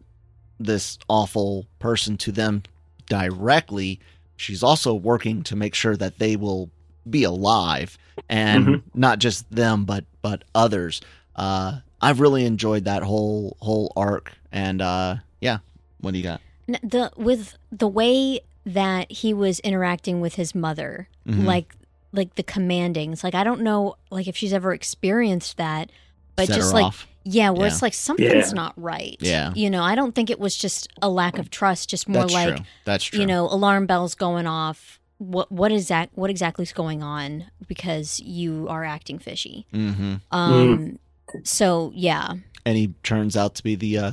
this 0.61 0.99
awful 1.09 1.67
person 1.79 2.17
to 2.17 2.31
them 2.33 2.63
directly, 3.09 4.01
she's 4.37 4.63
also 4.63 4.95
working 4.95 5.43
to 5.45 5.57
make 5.57 5.75
sure 5.75 5.97
that 5.97 6.19
they 6.19 6.37
will 6.37 6.71
be 7.09 7.25
alive 7.25 7.99
and 8.29 8.67
Mhm. 8.67 8.83
not 8.95 9.19
just 9.19 9.51
them 9.51 9.85
but 9.85 10.05
but 10.23 10.45
others. 10.55 11.01
Uh, 11.35 11.81
I've 12.01 12.21
really 12.21 12.45
enjoyed 12.45 12.85
that 12.85 13.03
whole 13.03 13.57
whole 13.61 13.93
arc, 13.97 14.33
and 14.53 14.81
uh, 14.83 15.17
yeah, 15.41 15.59
what 16.01 16.13
do 16.13 16.19
you 16.19 16.25
got? 16.25 16.41
The 16.69 17.11
with 17.17 17.57
the 17.73 17.89
way 17.89 18.41
that 18.65 19.11
he 19.11 19.35
was 19.35 19.59
interacting 19.61 20.21
with 20.21 20.35
his 20.37 20.55
mother, 20.55 21.09
Mhm. 21.27 21.45
like 21.45 21.75
like 22.13 22.35
the 22.37 22.43
commandings. 22.45 23.25
Like 23.25 23.35
I 23.35 23.43
don't 23.43 23.63
know 23.63 23.97
like 24.11 24.29
if 24.29 24.37
she's 24.37 24.53
ever 24.53 24.73
experienced 24.73 25.57
that, 25.57 25.91
but 26.37 26.47
Set 26.47 26.57
just 26.57 26.71
her 26.73 26.75
like 26.79 26.87
off. 26.87 27.07
yeah, 27.25 27.51
where 27.51 27.67
Yeah. 27.67 27.73
it's 27.73 27.83
like 27.83 27.95
something's 27.95 28.49
Yeah. 28.49 28.53
not 28.55 28.73
right. 28.77 29.17
Yeah. 29.21 29.53
You 29.55 29.71
know, 29.71 29.83
I 29.83 29.95
don't 29.95 30.15
think 30.15 30.31
it 30.31 30.39
was 30.41 30.57
just 30.57 30.89
a 31.01 31.09
lack 31.09 31.39
of 31.39 31.51
trust, 31.51 31.91
just 31.91 32.09
more 32.09 32.23
That's 32.23 32.35
like 32.35 32.57
true. 32.57 32.65
That's 32.85 33.05
true. 33.05 33.21
you 33.21 33.27
know, 33.27 33.45
alarm 33.47 33.87
bells 33.87 34.15
going 34.15 34.47
off. 34.47 34.99
What 35.19 35.53
what 35.53 35.71
is 35.71 35.89
that 35.89 36.11
what 36.15 36.31
exactly 36.31 36.65
is 36.65 36.73
going 36.73 37.03
on 37.03 37.45
because 37.69 38.19
you 38.21 38.67
are 38.69 38.85
acting 38.85 39.19
fishy. 39.21 39.67
hmm 39.71 40.17
Um 40.33 40.99
so 41.45 41.93
yeah. 41.95 42.35
and 42.67 42.77
he 42.77 42.89
turns 43.03 43.37
out 43.37 43.55
to 43.57 43.63
be 43.63 43.75
the 43.75 43.99
uh, 43.99 44.13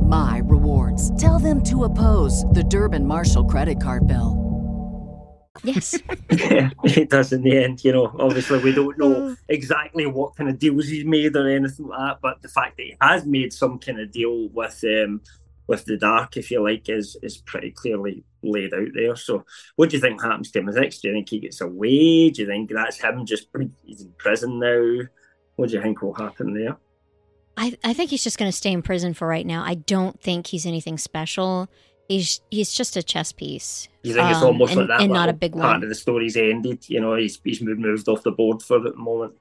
my 0.11 0.41
rewards. 0.43 1.09
Tell 1.19 1.39
them 1.39 1.63
to 1.63 1.85
oppose 1.85 2.43
the 2.51 2.63
Durbin 2.65 3.05
Marshall 3.05 3.45
credit 3.45 3.81
card 3.81 4.07
bill. 4.07 4.37
Yes. 5.63 5.97
yeah, 6.31 6.69
it 6.83 7.09
does 7.09 7.31
in 7.31 7.43
the 7.43 7.57
end. 7.63 7.83
You 7.83 7.93
know, 7.93 8.15
obviously 8.19 8.59
we 8.59 8.73
don't 8.73 8.97
know 8.97 9.35
exactly 9.47 10.05
what 10.05 10.35
kind 10.35 10.49
of 10.49 10.59
deals 10.59 10.87
he's 10.87 11.05
made 11.05 11.35
or 11.35 11.47
anything 11.47 11.87
like 11.87 11.99
that, 11.99 12.17
but 12.21 12.41
the 12.41 12.49
fact 12.49 12.75
that 12.77 12.83
he 12.83 12.97
has 13.01 13.25
made 13.25 13.53
some 13.53 13.79
kind 13.79 14.01
of 14.01 14.11
deal 14.11 14.49
with 14.49 14.83
um 14.83 15.21
with 15.67 15.85
the 15.85 15.95
dark, 15.95 16.35
if 16.35 16.51
you 16.51 16.61
like, 16.61 16.89
is 16.89 17.15
is 17.23 17.37
pretty 17.37 17.71
clearly 17.71 18.25
laid 18.43 18.73
out 18.73 18.89
there. 18.93 19.15
So, 19.15 19.45
what 19.77 19.89
do 19.89 19.95
you 19.95 20.01
think 20.01 20.21
happens 20.21 20.51
to 20.51 20.59
him 20.59 20.65
next? 20.65 20.99
Do 20.99 21.07
you 21.07 21.13
think 21.13 21.29
he 21.29 21.39
gets 21.39 21.61
away? 21.61 22.31
Do 22.31 22.41
you 22.41 22.47
think 22.47 22.69
that's 22.69 22.99
him 22.99 23.25
just 23.25 23.47
he's 23.85 24.01
in 24.01 24.11
prison 24.17 24.59
now? 24.59 25.03
What 25.55 25.69
do 25.69 25.75
you 25.75 25.81
think 25.81 26.01
will 26.01 26.13
happen 26.13 26.53
there? 26.53 26.77
I, 27.57 27.77
I 27.83 27.93
think 27.93 28.09
he's 28.09 28.23
just 28.23 28.37
going 28.37 28.49
to 28.51 28.55
stay 28.57 28.71
in 28.71 28.81
prison 28.81 29.13
for 29.13 29.27
right 29.27 29.45
now. 29.45 29.63
I 29.63 29.75
don't 29.75 30.19
think 30.21 30.47
he's 30.47 30.65
anything 30.65 30.97
special. 30.97 31.67
he's 32.07 32.41
he's 32.49 32.73
just 32.73 32.95
a 32.97 33.03
chess 33.03 33.31
piece. 33.31 33.87
You 34.03 34.13
think 34.13 34.29
it's 34.29 34.39
Um, 34.39 34.45
almost 34.47 34.71
and- 34.71 34.79
like 34.81 34.87
that, 34.89 35.01
and 35.01 35.13
not 35.13 35.29
a 35.29 35.33
big 35.33 35.53
part 35.53 35.63
one. 35.75 35.83
of 35.83 35.89
the 35.89 35.95
story's 35.95 36.35
ended. 36.37 36.89
You 36.89 36.99
know, 37.01 37.15
he's 37.15 37.39
he's 37.43 37.61
moved, 37.61 37.79
moved 37.79 38.07
off 38.09 38.23
the 38.23 38.31
board 38.31 38.61
for 38.61 38.79
the 38.79 38.93
moment. 38.95 39.33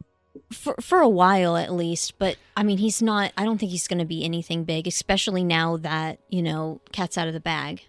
for 0.52 0.74
for 0.80 0.98
a 1.00 1.08
while 1.08 1.56
at 1.56 1.72
least 1.72 2.16
but 2.20 2.36
i 2.56 2.62
mean 2.62 2.78
he's 2.78 3.02
not 3.02 3.32
i 3.36 3.44
don't 3.44 3.58
think 3.58 3.72
he's 3.72 3.88
going 3.88 3.98
to 3.98 4.04
be 4.04 4.24
anything 4.24 4.62
big 4.62 4.86
especially 4.86 5.42
now 5.42 5.76
that 5.76 6.20
you 6.28 6.40
know 6.40 6.80
cat's 6.92 7.18
out 7.18 7.26
of 7.26 7.34
the 7.34 7.40
bag 7.40 7.82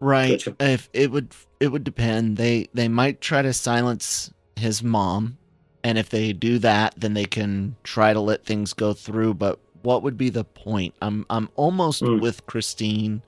Right. 0.00 0.30
Gotcha. 0.44 0.56
If 0.58 0.88
it 0.92 1.10
would 1.12 1.32
it 1.60 1.68
would 1.68 1.84
depend. 1.84 2.36
They 2.38 2.68
they 2.74 2.88
might 2.88 3.20
try 3.20 3.42
to 3.42 3.52
silence 3.52 4.32
his 4.56 4.82
mom, 4.82 5.36
and 5.84 5.98
if 5.98 6.10
they 6.10 6.32
do 6.32 6.58
that, 6.58 6.94
then 6.96 7.14
they 7.14 7.24
can 7.24 7.76
try 7.84 8.12
to 8.12 8.20
let 8.20 8.44
things 8.44 8.72
go 8.72 8.92
through. 8.92 9.34
But 9.34 9.58
what 9.82 10.02
would 10.02 10.16
be 10.18 10.28
the 10.30 10.44
point? 10.44 10.94
I'm 11.00 11.24
I'm 11.30 11.48
almost 11.56 12.02
Mm. 12.02 12.20
with 12.20 12.46
Christine 12.46 13.22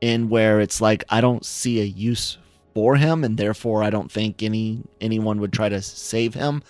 in 0.00 0.28
where 0.28 0.60
it's 0.60 0.80
like 0.80 1.04
I 1.08 1.20
don't 1.20 1.44
see 1.44 1.80
a 1.80 1.84
use 1.84 2.38
for 2.74 2.96
him, 2.96 3.24
and 3.24 3.36
therefore 3.36 3.82
I 3.82 3.90
don't 3.90 4.10
think 4.12 4.42
any 4.42 4.82
anyone 5.00 5.40
would 5.40 5.52
try 5.52 5.68
to 5.68 5.82
save 5.82 6.34
him. 6.34 6.62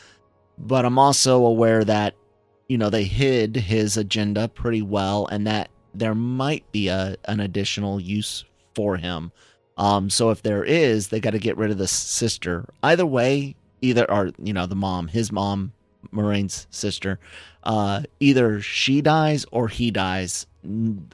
But 0.56 0.85
I'm 0.85 0.99
also 0.99 1.44
aware 1.44 1.85
that 1.85 2.14
you 2.68 2.78
know 2.78 2.90
they 2.90 3.04
hid 3.04 3.54
his 3.56 3.97
agenda 3.97 4.49
pretty 4.49 4.82
well, 4.82 5.26
and 5.30 5.47
that 5.47 5.68
there 5.94 6.14
might 6.14 6.70
be 6.73 6.88
a 6.88 7.16
an 7.26 7.40
additional 7.40 8.00
use 8.00 8.44
for 8.75 8.97
him. 8.97 9.30
Um, 9.76 10.11
so 10.11 10.30
if 10.30 10.42
there 10.42 10.64
is, 10.64 11.08
they 11.08 11.20
got 11.20 11.30
to 11.30 11.38
get 11.38 11.56
rid 11.56 11.70
of 11.70 11.78
the 11.78 11.87
sister. 11.87 12.64
Either 12.82 13.06
way, 13.06 13.54
either 13.80 14.11
or 14.11 14.30
you 14.42 14.52
know 14.52 14.66
the 14.66 14.75
mom, 14.76 15.08
his 15.08 15.30
mom, 15.32 15.73
Moiraine's 16.12 16.66
sister. 16.70 17.18
Uh, 17.64 18.02
either 18.20 18.61
she 18.61 19.00
dies 19.02 19.44
or 19.52 19.68
he 19.68 19.90
dies. 19.90 20.47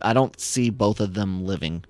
I 0.02 0.12
don't 0.12 0.38
see 0.40 0.70
both 0.70 1.00
of 1.00 1.14
them 1.14 1.44
living. 1.44 1.84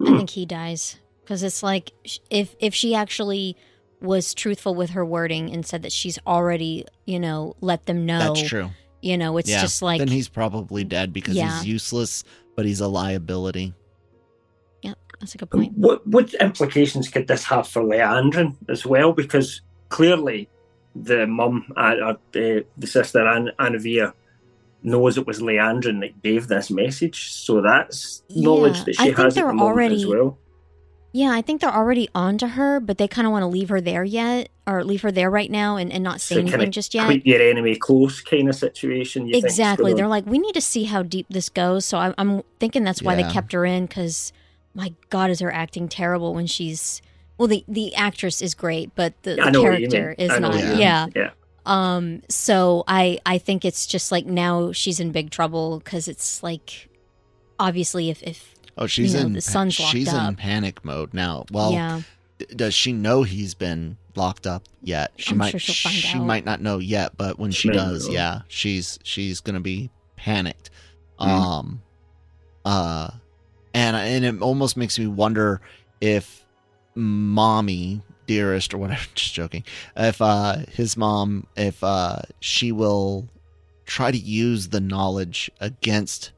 i 0.00 0.16
think 0.16 0.30
he 0.30 0.46
dies 0.46 0.96
because 1.24 1.42
it's 1.42 1.62
like 1.62 1.90
if 2.30 2.54
if 2.60 2.72
she 2.74 2.94
actually 2.94 3.56
was 4.00 4.32
truthful 4.34 4.74
with 4.76 4.90
her 4.90 5.04
wording 5.04 5.52
and 5.52 5.66
said 5.66 5.82
that 5.82 5.90
she's 5.90 6.18
already 6.24 6.84
you 7.04 7.18
know 7.18 7.56
let 7.60 7.86
them 7.86 8.06
know 8.06 8.34
That's 8.34 8.48
true. 8.48 8.70
you 9.02 9.18
know 9.18 9.36
it's 9.38 9.50
yeah. 9.50 9.60
just 9.60 9.82
like 9.82 9.98
then 9.98 10.06
he's 10.08 10.28
probably 10.28 10.84
dead 10.84 11.12
because 11.12 11.34
Yeah. 11.34 11.56
he's 11.58 11.66
useless, 11.66 12.22
but 12.54 12.64
he's 12.64 12.80
a 12.80 12.86
liability. 12.88 13.74
Yeah, 14.82 14.94
that's 15.18 15.34
a 15.34 15.38
good 15.38 15.50
point 15.50 15.72
What 15.76 16.06
what 16.06 16.32
implications 16.34 17.08
could 17.08 17.26
this 17.26 17.42
have 17.44 17.66
for 17.66 17.82
Liandrin 17.82 18.54
as 18.68 18.86
well? 18.86 19.12
Because 19.12 19.60
clearly, 19.88 20.48
the 20.94 21.26
mum, 21.26 21.72
uh, 21.76 21.80
uh, 22.04 22.14
the, 22.32 22.64
the 22.76 22.86
sister 22.86 23.26
An- 23.26 23.52
Anavia, 23.58 24.12
knows 24.82 25.18
it 25.18 25.26
was 25.26 25.40
Liandrin 25.40 26.00
that 26.00 26.22
gave 26.22 26.48
this 26.48 26.70
message. 26.70 27.32
So 27.32 27.60
that's 27.60 28.22
knowledge 28.30 28.84
that 28.84 28.98
I 29.00 29.02
she 29.02 29.04
think 29.06 29.16
has 29.18 29.26
at 29.26 29.34
they're 29.34 29.46
the 29.48 29.52
moment 29.54 29.92
as 29.92 30.04
already- 30.04 30.20
well. 30.22 30.38
yeah 31.12 31.30
i 31.32 31.40
think 31.40 31.60
they're 31.62 31.74
already 31.74 32.06
onto 32.14 32.46
her 32.46 32.78
but 32.80 32.98
they 32.98 33.08
kind 33.08 33.26
of 33.26 33.32
want 33.32 33.42
to 33.42 33.46
leave 33.46 33.70
her 33.70 33.80
there 33.80 34.04
yet 34.04 34.50
or 34.66 34.84
leave 34.84 35.00
her 35.00 35.10
there 35.10 35.30
right 35.30 35.50
now 35.50 35.76
and, 35.78 35.90
and 35.90 36.04
not 36.04 36.20
say 36.20 36.34
So 36.34 36.40
anything 36.42 36.70
just 36.70 36.94
yet 36.94 37.08
Keep 37.10 37.24
your 37.26 37.40
enemy 37.40 37.74
close 37.76 38.20
kind 38.20 38.46
of 38.48 38.54
situation. 38.54 39.26
You 39.26 39.38
exactly 39.38 39.84
going 39.92 39.96
they're 39.96 40.06
like 40.16 40.26
we 40.26 40.38
need 40.38 40.52
to 40.54 40.60
see 40.60 40.84
how 40.84 41.02
deep 41.02 41.26
this 41.30 41.48
goes 41.48 41.86
so 41.86 41.96
i'm, 41.98 42.14
I'm 42.18 42.42
thinking 42.60 42.84
that's 42.84 43.02
why 43.02 43.16
Yeah. 43.16 43.26
they 43.26 43.32
kept 43.32 43.52
her 43.54 43.64
in 43.64 43.86
because 43.86 44.32
my 44.74 44.92
god 45.08 45.30
is 45.30 45.40
her 45.40 45.50
acting 45.50 45.88
terrible 45.88 46.34
when 46.34 46.46
she's 46.46 47.00
well 47.38 47.48
the 47.48 47.64
the 47.68 47.94
actress 47.94 48.42
is 48.42 48.54
great 48.54 48.94
but 48.94 49.14
the, 49.22 49.40
I 49.40 49.46
the 49.46 49.50
know 49.52 49.62
what 49.62 49.80
you 49.80 49.88
character 49.88 50.14
is 50.22 50.28
not 50.40 50.52
what 50.52 50.60
you 50.62 50.68
mean. 50.70 50.78
yeah 50.78 51.06
yeah. 51.16 51.30
um 51.64 52.22
so 52.28 52.84
i 52.86 53.18
i 53.24 53.38
think 53.38 53.64
it's 53.64 53.86
just 53.86 54.12
like 54.12 54.26
now 54.26 54.72
she's 54.72 55.00
in 55.00 55.10
big 55.12 55.30
trouble 55.30 55.78
because 55.78 56.08
it's 56.08 56.42
like 56.42 56.88
obviously 57.58 58.10
if 58.10 58.22
if 58.22 58.54
Oh, 58.80 58.86
she's 58.86 59.12
know, 59.14 59.22
in 59.22 59.32
the 59.32 59.40
son's 59.40 59.80
locked 59.80 59.90
she's 59.90 60.12
in 60.12 60.36
panic 60.36 60.84
mode 60.84 61.12
now. 61.12 61.46
Well, 61.50 61.72
yeah 61.72 62.02
does 62.54 62.72
she 62.72 62.92
know 62.92 63.24
he's 63.24 63.54
been 63.54 63.96
locked 64.14 64.46
up 64.46 64.62
yet? 64.80 65.10
She 65.16 65.32
I'm 65.32 65.38
might 65.38 65.50
sure 65.50 65.58
she'll 65.58 65.90
find 65.90 65.96
she 65.96 66.16
out. 66.18 66.24
might 66.24 66.44
not 66.44 66.60
know 66.60 66.78
yet, 66.78 67.16
but 67.16 67.40
when 67.40 67.50
She 67.50 67.62
she 67.62 67.70
does, 67.74 68.06
know. 68.06 68.14
yeah, 68.14 68.40
she's 68.46 69.00
she's 69.02 69.40
gonna 69.40 69.58
be 69.58 69.90
panicked. 70.14 70.70
Mhm. 71.20 71.26
Um, 71.26 71.82
uh, 72.64 73.10
and 73.74 73.96
and 73.96 74.24
it 74.24 74.40
almost 74.40 74.76
makes 74.76 74.96
me 74.96 75.08
wonder 75.08 75.60
if 76.00 76.44
mommy 76.98 78.02
dearest 78.26 78.74
or 78.74 78.78
whatever 78.78 79.06
just 79.14 79.32
joking 79.32 79.64
if 79.96 80.20
uh 80.20 80.56
his 80.72 80.96
mom 80.96 81.46
if 81.56 81.82
uh 81.82 82.18
she 82.40 82.72
will 82.72 83.28
try 83.86 84.10
to 84.10 84.18
use 84.18 84.68
the 84.68 84.80
knowledge 84.80 85.50
against 85.60 86.32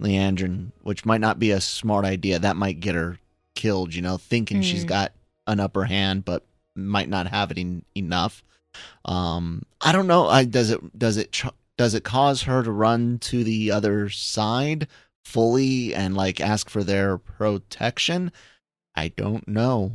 liandrin 0.00 0.72
which 0.82 1.04
might 1.06 1.20
not 1.20 1.38
be 1.38 1.50
a 1.50 1.60
smart 1.60 2.04
idea. 2.04 2.38
That 2.38 2.56
might 2.56 2.80
get 2.80 2.94
her 2.94 3.18
killed 3.54 3.94
you 3.94 4.02
know 4.02 4.16
thinking 4.16 4.62
she's 4.62 4.84
got 4.84 5.12
an 5.46 5.60
upper 5.60 5.84
hand 5.84 6.24
but 6.24 6.44
might 6.74 7.08
not 7.08 7.26
have 7.26 7.50
it 7.50 7.58
en- 7.58 7.84
enough. 7.94 8.42
Um 9.04 9.62
i 9.80 9.92
don't 9.92 10.06
know. 10.06 10.26
I 10.28 10.44
does 10.44 10.70
it 10.70 10.98
does 10.98 11.16
it 11.16 11.32
ch- 11.32 11.46
does 11.76 11.94
it 11.94 12.04
cause 12.04 12.42
her 12.42 12.62
to 12.62 12.70
run 12.72 13.18
to 13.20 13.44
the 13.44 13.70
other 13.70 14.08
side 14.10 14.88
fully 15.24 15.94
and 15.94 16.16
like 16.16 16.40
ask 16.40 16.68
for 16.68 16.82
their 16.82 17.16
protection 17.18 18.32
i 19.00 19.08
don't 19.08 19.46
know 19.48 19.92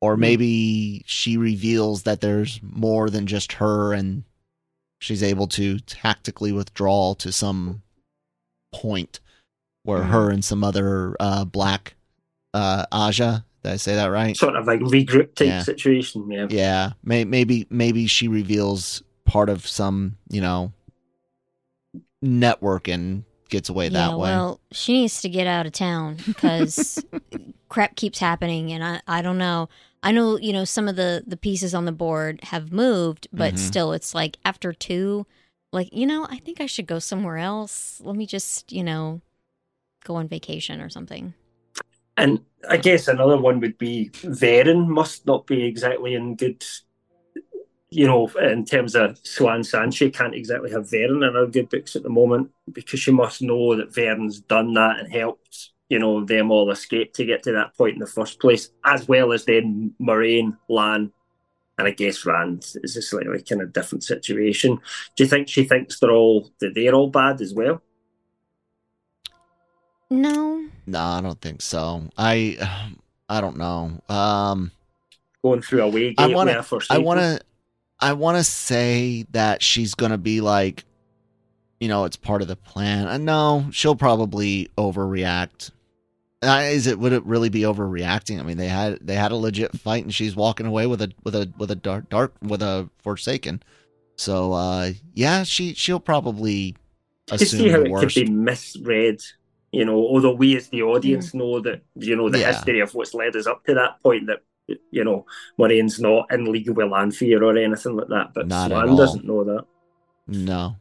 or 0.00 0.14
Hmm. 0.14 0.20
maybe 0.20 1.02
she 1.06 1.36
reveals 1.36 2.02
that 2.04 2.20
there's 2.20 2.60
more 2.62 3.10
than 3.10 3.26
just 3.26 3.52
her 3.54 3.92
and 3.92 4.24
she's 5.00 5.22
able 5.22 5.46
to 5.48 5.78
tactically 5.80 6.52
withdraw 6.52 7.14
to 7.14 7.30
some 7.32 7.82
point 8.72 9.20
where 9.84 10.02
Hmm. 10.04 10.10
her 10.12 10.30
and 10.30 10.44
some 10.44 10.64
other 10.64 11.14
uh 11.20 11.44
black 11.44 11.94
uh 12.54 12.86
Ajah 12.92 13.44
did 13.62 13.72
i 13.72 13.76
say 13.76 13.94
that 13.94 14.06
right 14.06 14.36
Sort 14.36 14.56
of 14.56 14.66
like 14.66 14.80
regroup 14.80 15.34
type 15.34 15.46
Yeah. 15.46 15.62
situation. 15.62 16.30
Yeah. 16.30 16.46
yeah 16.50 16.92
may, 17.04 17.24
maybe 17.24 17.66
maybe 17.70 18.06
she 18.06 18.26
reveals 18.28 19.02
part 19.24 19.50
of 19.50 19.66
some 19.66 20.16
you 20.30 20.40
know 20.40 20.72
network 22.22 22.88
and 22.88 23.24
gets 23.48 23.68
away 23.68 23.88
yeah, 23.88 24.08
that 24.08 24.18
way 24.18 24.30
well, 24.30 24.60
she 24.72 24.92
needs 24.92 25.20
to 25.22 25.28
get 25.28 25.46
out 25.46 25.66
of 25.66 25.72
town 25.72 26.16
because 26.26 27.04
crap 27.68 27.96
keeps 27.96 28.18
happening, 28.18 28.72
and 28.72 28.84
I, 28.84 29.00
I 29.06 29.22
don't 29.22 29.38
know. 29.38 29.68
I 30.02 30.12
know, 30.12 30.38
you 30.38 30.52
know, 30.52 30.64
some 30.64 30.88
of 30.88 30.96
the 30.96 31.24
the 31.26 31.36
pieces 31.36 31.74
on 31.74 31.84
the 31.84 31.92
board 31.92 32.40
have 32.44 32.72
moved, 32.72 33.28
but 33.32 33.54
Mhm. 33.54 33.58
still, 33.58 33.92
it's 33.92 34.14
like 34.14 34.38
after 34.44 34.72
two, 34.72 35.26
like 35.72 35.92
you 35.92 36.06
know, 36.06 36.26
I 36.30 36.38
think 36.38 36.60
I 36.60 36.66
should 36.66 36.86
go 36.86 36.98
somewhere 36.98 37.38
else. 37.38 38.00
Let 38.04 38.16
me 38.16 38.26
just, 38.26 38.72
you 38.72 38.84
know, 38.84 39.20
go 40.04 40.16
on 40.16 40.28
vacation 40.28 40.80
or 40.80 40.88
something. 40.88 41.34
And 42.16 42.40
I 42.68 42.76
guess 42.76 43.06
another 43.08 43.36
one 43.38 43.60
would 43.60 43.78
be 43.78 44.10
Verin 44.22 44.88
must 44.88 45.26
not 45.26 45.46
be 45.46 45.64
exactly 45.64 46.14
in 46.14 46.34
good, 46.36 46.64
you 47.90 48.06
know, 48.06 48.28
in 48.40 48.64
terms 48.64 48.94
of 48.94 49.14
Siuan 49.22 49.64
San. 49.64 49.90
She 49.90 50.10
can't 50.10 50.34
exactly 50.34 50.70
have 50.70 50.88
Verin 50.90 51.26
in 51.26 51.34
her 51.34 51.46
good 51.46 51.68
books 51.70 51.96
at 51.96 52.02
the 52.02 52.10
moment 52.10 52.50
because 52.72 53.00
she 53.00 53.10
must 53.10 53.40
know 53.42 53.74
that 53.76 53.92
Verin's 53.92 54.40
done 54.40 54.74
that 54.74 54.98
and 54.98 55.10
helped, 55.12 55.70
you 55.88 55.98
know, 55.98 56.24
them 56.24 56.50
all 56.50 56.70
escape 56.70 57.14
to 57.14 57.24
get 57.24 57.42
to 57.44 57.52
that 57.52 57.74
point 57.76 57.94
in 57.94 58.00
the 58.00 58.06
first 58.06 58.40
place, 58.40 58.70
as 58.84 59.08
well 59.08 59.32
as 59.32 59.44
then 59.46 59.94
Moiraine, 60.00 60.56
Lan, 60.68 61.12
and 61.78 61.86
I 61.88 61.92
guess 61.92 62.26
Rand 62.26 62.66
is 62.82 62.96
a 62.96 63.02
slightly 63.02 63.42
kind 63.42 63.62
of 63.62 63.72
different 63.72 64.04
situation. 64.04 64.78
Do 65.16 65.24
you 65.24 65.28
think 65.28 65.48
she 65.48 65.64
thinks 65.64 65.98
they're 65.98 66.10
all 66.10 66.50
that 66.60 66.74
they're 66.74 66.94
all 66.94 67.08
bad 67.08 67.40
as 67.40 67.54
well? 67.54 67.80
No, 70.10 70.66
no 70.86 70.98
i 71.00 71.20
don't 71.20 71.38
think 71.42 71.60
so 71.60 72.02
i 72.16 72.56
i 73.28 73.40
don't 73.42 73.58
know 73.58 74.00
um 74.08 74.70
Going 75.42 75.60
through 75.60 75.82
a 75.82 75.88
way 75.88 76.14
I 76.16 76.28
wanna- 76.28 76.52
with 76.52 76.60
a 76.60 76.62
first 76.62 76.90
I 76.90 76.96
want 76.96 77.20
to 77.20 77.40
I 78.00 78.12
want 78.12 78.38
to 78.38 78.44
say 78.44 79.26
that 79.30 79.62
she's 79.62 79.94
going 79.94 80.12
to 80.12 80.18
be 80.18 80.40
like 80.40 80.84
you 81.80 81.88
know, 81.88 82.04
it's 82.04 82.16
part 82.16 82.42
of 82.42 82.48
the 82.48 82.56
plan. 82.56 83.06
Uh, 83.06 83.18
no, 83.18 83.68
she'll 83.70 83.94
probably 83.96 84.68
overreact. 84.76 85.70
Uh, 86.42 86.62
is 86.64 86.86
it 86.86 86.98
would 86.98 87.12
it 87.12 87.24
really 87.24 87.48
be 87.48 87.62
overreacting? 87.62 88.38
I 88.38 88.42
mean, 88.42 88.56
they 88.56 88.68
had 88.68 88.98
they 89.00 89.14
had 89.14 89.32
a 89.32 89.36
legit 89.36 89.76
fight 89.78 90.04
and 90.04 90.14
she's 90.14 90.36
walking 90.36 90.66
away 90.66 90.86
with 90.86 91.02
a 91.02 91.12
with 91.24 91.34
a 91.34 91.52
with 91.58 91.70
a 91.70 91.76
dark 91.76 92.08
dark 92.08 92.34
with 92.42 92.62
a 92.62 92.88
forsaken. 92.98 93.62
So 94.16 94.52
uh 94.52 94.92
yeah, 95.14 95.42
she 95.42 95.74
she'll 95.74 96.00
probably 96.00 96.76
to 97.26 97.34
assume 97.34 97.58
see 97.58 97.68
how 97.68 97.78
the 97.78 97.84
it 97.84 97.96
could 97.96 98.14
be 98.14 98.24
misread. 98.24 99.20
You 99.72 99.84
know, 99.84 99.96
although 99.96 100.34
we 100.34 100.56
as 100.56 100.68
the 100.68 100.82
audience 100.82 101.34
know 101.34 101.60
that 101.60 101.82
you 101.96 102.16
know 102.16 102.30
the 102.30 102.38
Yeah. 102.38 102.48
history 102.48 102.80
of 102.80 102.94
what's 102.94 103.14
led 103.14 103.36
us 103.36 103.46
up 103.46 103.64
to 103.64 103.74
that 103.74 104.02
point 104.02 104.28
that 104.28 104.40
you 104.90 105.04
know 105.04 105.26
Moiraine's 105.58 106.00
not 106.00 106.32
in 106.32 106.50
league 106.50 106.68
with 106.68 106.90
Lanfear 106.90 107.42
or 107.42 107.56
anything 107.56 107.96
like 107.96 108.08
that, 108.08 108.34
but 108.34 108.48
Not 108.48 108.70
Siuan 108.70 108.96
doesn't 108.96 109.24
know 109.24 109.44
that. 109.44 109.64
No. 110.26 110.76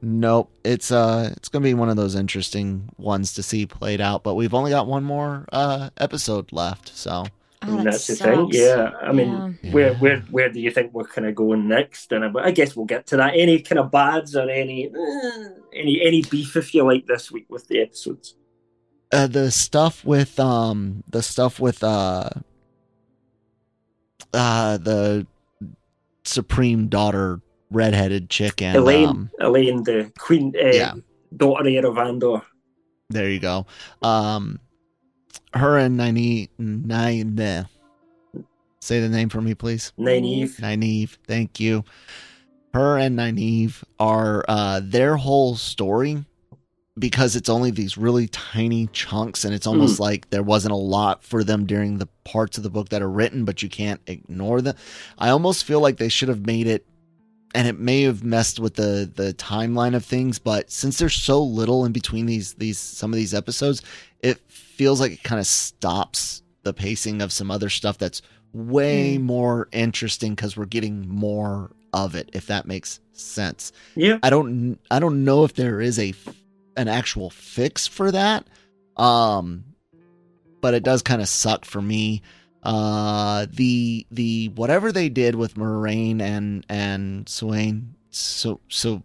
Nope. 0.00 0.50
It's 0.64 0.90
uh 0.90 1.30
it's 1.36 1.48
gonna 1.48 1.64
be 1.64 1.74
one 1.74 1.88
of 1.90 1.96
those 1.96 2.14
interesting 2.14 2.88
ones 2.96 3.34
to 3.34 3.42
see 3.42 3.66
played 3.66 4.00
out, 4.00 4.22
but 4.22 4.34
we've 4.34 4.54
only 4.54 4.70
got 4.70 4.86
one 4.86 5.04
more 5.04 5.44
uh 5.52 5.90
episode 5.98 6.52
left, 6.52 6.96
so 6.96 7.24
oh, 7.62 7.66
that 7.66 7.78
and 7.78 7.86
that's 7.86 8.06
the 8.06 8.16
thing. 8.16 8.48
Yeah, 8.50 8.92
I 9.02 9.12
mean, 9.12 9.58
Yeah. 9.62 9.72
where 9.72 9.94
where 9.96 10.20
where 10.30 10.48
do 10.48 10.60
you 10.60 10.70
think 10.70 10.94
we're 10.94 11.04
kind 11.04 11.26
of 11.26 11.34
going 11.34 11.68
next? 11.68 12.12
And 12.12 12.24
I, 12.24 12.44
I 12.44 12.50
guess 12.50 12.74
we'll 12.76 12.86
get 12.86 13.06
to 13.08 13.16
that. 13.18 13.34
Any 13.34 13.60
kind 13.60 13.78
of 13.78 13.90
bads 13.90 14.34
or 14.36 14.48
any 14.48 14.86
eh, 14.86 15.48
any 15.74 16.00
any 16.02 16.22
beef 16.22 16.56
if 16.56 16.72
you 16.74 16.84
like 16.84 17.06
this 17.06 17.30
week 17.30 17.46
with 17.50 17.68
the 17.68 17.80
episodes? 17.80 18.34
uh, 19.10 19.26
the 19.26 19.50
stuff 19.50 20.04
with 20.04 20.38
um 20.38 21.02
the 21.08 21.22
stuff 21.22 21.58
with 21.60 21.82
uh 21.82 22.28
uh 24.34 24.76
the 24.78 25.26
supreme 26.24 26.88
daughter 26.88 27.40
redheaded 27.70 28.28
chick 28.30 28.60
and 28.62 28.76
Elayne, 28.76 29.08
um, 29.08 29.30
Elayne, 29.40 29.84
the 29.84 30.10
queen, 30.18 30.52
uh, 30.56 30.68
Yeah. 30.68 30.94
daughter 31.36 31.68
heir 31.68 31.86
of 31.86 31.98
Andor. 31.98 32.42
there 33.10 33.30
you 33.30 33.40
go 33.40 33.66
um 34.02 34.58
her 35.54 35.78
and 35.78 35.98
Nynaeve, 35.98 36.48
Nynaeve 36.60 37.68
say 38.82 39.00
the 39.00 39.08
name 39.08 39.28
for 39.28 39.40
me 39.40 39.54
please 39.54 39.92
Nynaeve. 39.98 40.56
Nynaeve, 40.60 41.16
thank 41.26 41.58
you. 41.60 41.84
Her 42.74 42.98
and 42.98 43.18
Nynaeve 43.18 43.82
are 43.98 44.44
uh 44.48 44.80
their 44.84 45.16
whole 45.16 45.56
story 45.56 46.24
because 46.98 47.36
it's 47.36 47.48
only 47.48 47.70
these 47.70 47.96
really 47.98 48.28
tiny 48.28 48.88
chunks 48.88 49.44
and 49.44 49.54
it's 49.54 49.66
almost 49.66 50.00
like 50.00 50.28
there 50.30 50.42
wasn't 50.42 50.72
a 50.72 50.76
lot 50.76 51.22
for 51.22 51.44
them 51.44 51.66
during 51.66 51.98
the 51.98 52.08
parts 52.24 52.56
of 52.56 52.64
the 52.64 52.70
book 52.70 52.88
that 52.90 53.02
are 53.02 53.10
written, 53.10 53.44
but 53.44 53.62
you 53.62 53.68
can't 53.68 54.00
ignore 54.06 54.60
them. 54.60 54.74
I 55.18 55.28
almost 55.30 55.64
feel 55.64 55.80
like 55.80 55.96
they 55.98 56.08
should 56.08 56.28
have 56.28 56.46
made 56.46 56.66
it 56.66 56.86
and 57.54 57.66
it 57.66 57.78
may 57.78 58.02
have 58.02 58.22
messed 58.24 58.60
with 58.60 58.74
the 58.74 59.10
the 59.14 59.32
timeline 59.34 59.94
of 59.94 60.04
things, 60.04 60.38
but 60.38 60.70
since 60.70 60.98
there's 60.98 61.14
so 61.16 61.42
little 61.42 61.84
in 61.86 61.92
between 61.92 62.26
these 62.26 62.54
these 62.54 62.78
some 62.78 63.10
of 63.12 63.16
these 63.16 63.32
episodes, 63.32 63.82
it 64.20 64.38
feels 64.50 65.00
like 65.00 65.12
it 65.12 65.22
kind 65.22 65.40
of 65.40 65.46
stops 65.46 66.42
the 66.64 66.74
pacing 66.74 67.22
of 67.22 67.32
some 67.32 67.50
other 67.50 67.70
stuff 67.70 67.96
that's 67.96 68.20
way 68.52 69.16
Hmm. 69.16 69.22
more 69.22 69.68
interesting 69.72 70.34
because 70.34 70.56
we're 70.56 70.66
getting 70.66 71.08
more 71.08 71.70
of 71.94 72.14
it 72.14 72.28
if 72.34 72.46
that 72.48 72.66
makes 72.66 73.00
sense 73.12 73.72
Yeah. 73.96 74.18
i 74.22 74.28
don't 74.30 74.78
i 74.90 74.98
don't 74.98 75.24
know 75.24 75.44
if 75.44 75.54
there 75.54 75.80
is 75.80 75.98
a 75.98 76.12
an 76.78 76.88
actual 76.88 77.28
fix 77.30 77.86
for 77.86 78.10
that 78.10 78.46
um 78.96 79.64
but 80.60 80.74
it 80.74 80.82
does 80.82 81.02
kind 81.02 81.20
of 81.20 81.28
suck 81.28 81.64
for 81.64 81.82
me 81.82 82.22
uh 82.62 83.46
the 83.52 84.06
the 84.10 84.48
whatever 84.50 84.90
they 84.90 85.08
did 85.08 85.34
with 85.34 85.54
Moiraine 85.54 86.20
and 86.20 86.64
and 86.68 87.28
Swain 87.28 87.94
so 88.10 88.60
so 88.68 89.02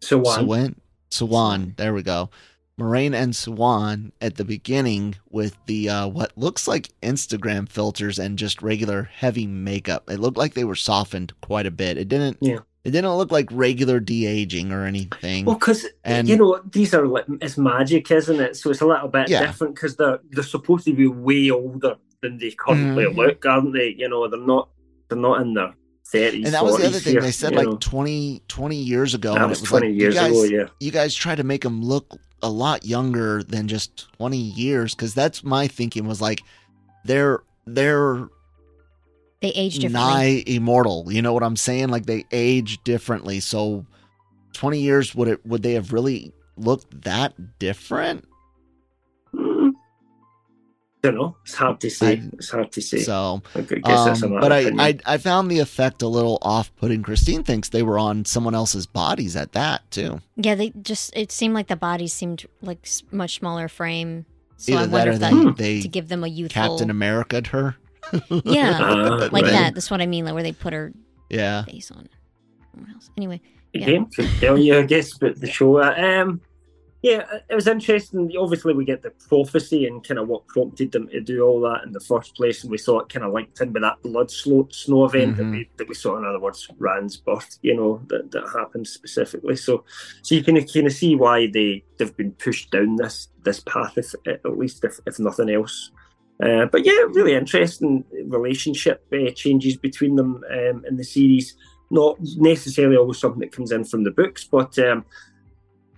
So 0.00 0.18
one. 0.18 0.46
Siuan 0.46 0.74
Siuan 1.10 1.76
there 1.76 1.94
we 1.94 2.02
go 2.02 2.30
Moiraine 2.78 3.14
and 3.14 3.32
Siuan 3.34 4.12
at 4.20 4.36
the 4.36 4.44
beginning 4.44 5.14
with 5.30 5.56
the 5.66 5.88
uh, 5.88 6.08
what 6.08 6.32
looks 6.36 6.66
like 6.66 6.88
Instagram 7.02 7.68
filters 7.68 8.18
and 8.18 8.38
just 8.38 8.62
regular 8.62 9.04
heavy 9.04 9.46
makeup. 9.46 10.10
It 10.10 10.20
looked 10.20 10.38
like 10.38 10.54
they 10.54 10.64
were 10.64 10.74
softened 10.74 11.32
quite 11.42 11.66
a 11.66 11.70
bit. 11.70 11.98
It 11.98 12.08
didn't. 12.08 12.38
Yeah. 12.40 12.60
It 12.84 12.90
didn't 12.90 13.14
look 13.14 13.30
like 13.30 13.48
regular 13.52 14.00
de 14.00 14.26
aging 14.26 14.72
or 14.72 14.84
anything. 14.84 15.44
Well, 15.44 15.54
because 15.54 15.86
And- 16.04 16.28
you 16.28 16.36
know 16.36 16.60
these 16.72 16.92
are 16.94 17.06
like 17.06 17.26
it's 17.40 17.56
magic, 17.56 18.10
isn't 18.10 18.40
it? 18.40 18.56
So 18.56 18.70
it's 18.70 18.80
a 18.80 18.86
little 18.86 19.08
bit 19.08 19.28
Yeah. 19.28 19.46
different 19.46 19.74
because 19.76 19.96
they're 19.96 20.18
they're 20.30 20.42
supposed 20.42 20.84
to 20.86 20.92
be 20.94 21.06
way 21.06 21.50
older 21.50 21.94
than 22.22 22.38
they 22.38 22.50
currently 22.50 23.04
Mhm. 23.04 23.16
look, 23.16 23.46
aren't 23.46 23.72
they? 23.72 23.94
You 23.96 24.08
know, 24.08 24.26
they're 24.28 24.40
not 24.40 24.68
they're 25.08 25.18
not 25.18 25.40
in 25.42 25.54
their 25.54 25.74
thirties. 26.06 26.44
and 26.46 26.54
that 26.54 26.64
was 26.64 26.76
the 26.78 26.86
other 26.86 26.98
thing. 26.98 27.20
They 27.20 27.30
said 27.30 27.54
like 27.54 27.78
20, 27.80 28.42
20 28.48 28.76
years 28.76 29.14
ago. 29.14 29.34
that 29.34 29.48
was 29.48 29.58
it 29.58 29.62
was 29.62 29.68
twenty 29.70 29.88
like, 29.88 30.00
years 30.00 30.14
you 30.14 30.20
guys, 30.20 30.30
ago. 30.42 30.56
Yeah, 30.56 30.66
you 30.80 30.90
guys 30.90 31.14
try 31.14 31.34
to 31.36 31.44
make 31.44 31.62
them 31.62 31.82
look 31.82 32.16
a 32.42 32.50
lot 32.50 32.84
younger 32.84 33.42
than 33.44 33.68
just 33.68 34.12
20 34.14 34.36
years 34.38 34.94
because 34.96 35.14
that's 35.14 35.44
my 35.44 35.68
thinking 35.68 36.06
was 36.08 36.20
like 36.20 36.40
they're 37.04 37.40
they're 37.66 38.28
They 39.42 39.50
age 39.50 39.74
differently. 39.80 40.00
nigh 40.00 40.44
immortal 40.46 41.12
you 41.12 41.20
know 41.20 41.32
what 41.32 41.42
i'm 41.42 41.56
saying 41.56 41.88
like 41.88 42.06
they 42.06 42.24
age 42.30 42.82
differently 42.84 43.40
so 43.40 43.84
20 44.54 44.78
years 44.78 45.14
would 45.14 45.28
it 45.28 45.44
would 45.44 45.62
they 45.62 45.72
have 45.74 45.92
really 45.92 46.32
looked 46.56 47.02
that 47.02 47.58
different 47.58 48.26
mm. 49.34 49.72
don't 51.02 51.14
know. 51.16 51.36
It's 51.42 51.54
hard 51.54 51.80
to 51.80 51.90
say. 51.90 52.12
I- 52.12 52.30
it's 52.34 52.50
hard 52.50 52.70
to 52.72 52.80
say. 52.80 52.98
so 53.00 53.42
I 53.56 53.62
guess 53.62 54.04
that's 54.04 54.22
um, 54.22 54.38
but 54.38 54.52
I. 54.52 54.70
I 54.78 54.98
i 55.04 55.18
found 55.18 55.50
the 55.50 55.58
effect 55.58 56.02
a 56.02 56.06
little 56.08 56.38
off-putting 56.42 57.02
christine 57.02 57.42
thinks 57.42 57.70
they 57.70 57.82
were 57.82 57.98
on 57.98 58.24
someone 58.24 58.54
else's 58.54 58.86
bodies 58.86 59.34
at 59.34 59.52
that 59.52 59.90
too 59.90 60.20
Yeah, 60.36 60.54
they 60.54 60.70
just 60.82 61.16
it 61.16 61.32
seemed 61.32 61.54
like 61.54 61.66
the 61.66 61.76
bodies 61.76 62.12
seemed 62.12 62.46
like 62.60 62.86
much 63.10 63.36
smaller 63.38 63.68
frame. 63.68 64.26
So 64.56 64.74
I 64.74 64.82
either 64.82 64.86
that 64.86 64.92
wonder 64.92 65.10
or 65.10 65.14
if 65.14 65.20
they, 65.20 65.44
that 65.44 65.56
they 65.56 65.80
to 65.80 65.88
give 65.88 66.08
them 66.08 66.22
a 66.22 66.28
youthful 66.28 66.62
captain 66.62 66.90
america 66.90 67.42
to 67.42 67.50
her 67.50 67.76
Yeah, 68.44 68.78
Ah, 68.80 69.28
like 69.32 69.32
right. 69.32 69.44
that. 69.46 69.74
That's 69.74 69.90
what 69.90 70.00
I 70.00 70.06
mean, 70.06 70.24
like 70.24 70.34
where 70.34 70.42
they 70.42 70.52
put 70.52 70.72
her 70.72 70.92
yeah 71.30 71.64
face 71.64 71.90
on 71.90 72.08
somewhere 72.74 72.92
else. 72.94 73.10
Anyway, 73.16 73.40
yeah. 73.72 73.82
Again, 73.84 74.06
could 74.14 74.28
tell 74.40 74.58
you, 74.58 74.78
I 74.78 74.82
guess, 74.82 75.16
about 75.16 75.36
the 75.40 75.46
show. 75.50 75.78
Uh, 75.78 75.94
Um, 75.96 76.40
yeah, 77.02 77.24
it 77.50 77.54
was 77.56 77.66
interesting. 77.66 78.30
Obviously, 78.38 78.74
we 78.74 78.84
get 78.84 79.02
the 79.02 79.10
prophecy 79.28 79.86
and 79.86 80.06
kind 80.06 80.20
of 80.20 80.28
what 80.28 80.46
prompted 80.46 80.92
them 80.92 81.08
to 81.08 81.20
do 81.20 81.40
all 81.42 81.60
that 81.62 81.82
in 81.84 81.90
the 81.90 81.98
first 81.98 82.36
place, 82.36 82.62
and 82.62 82.70
we 82.70 82.78
saw 82.78 83.00
it 83.00 83.08
kind 83.08 83.24
of 83.26 83.32
linked 83.32 83.60
in 83.60 83.72
with 83.72 83.82
that 83.82 84.00
blood 84.02 84.30
slow, 84.30 84.68
snow 84.70 85.06
event 85.06 85.36
that 85.36 85.42
Mhm. 85.46 85.50
we 85.50 85.70
that 85.78 85.88
we 85.88 85.94
saw. 85.94 86.16
In 86.16 86.24
other 86.24 86.38
words, 86.38 86.68
Rand's 86.78 87.16
birth. 87.16 87.58
You 87.62 87.74
know 87.76 88.00
that 88.06 88.30
that 88.30 88.48
happened 88.54 88.86
specifically. 88.86 89.56
So, 89.56 89.84
so 90.22 90.36
you 90.36 90.44
can 90.44 90.54
kind 90.64 90.86
of 90.86 90.92
see 90.92 91.16
why 91.16 91.48
they 91.48 91.82
they've 91.98 92.16
been 92.16 92.32
pushed 92.32 92.70
down 92.70 92.94
this 92.94 93.26
this 93.42 93.58
path, 93.58 93.98
if, 93.98 94.14
at 94.28 94.56
least 94.56 94.84
if, 94.84 95.00
if 95.04 95.18
nothing 95.18 95.50
else. 95.50 95.90
Uh, 96.42 96.66
but 96.66 96.84
yeah, 96.84 96.92
really 97.10 97.34
interesting 97.34 98.04
relationship 98.26 99.06
uh, 99.12 99.30
changes 99.30 99.76
between 99.76 100.16
them 100.16 100.42
um, 100.50 100.84
in 100.88 100.96
the 100.96 101.04
series. 101.04 101.56
Not 101.90 102.18
necessarily 102.36 102.96
always 102.96 103.18
something 103.18 103.40
that 103.40 103.52
comes 103.52 103.70
in 103.70 103.84
from 103.84 104.02
the 104.02 104.10
books, 104.10 104.44
but 104.44 104.76
um, 104.78 105.04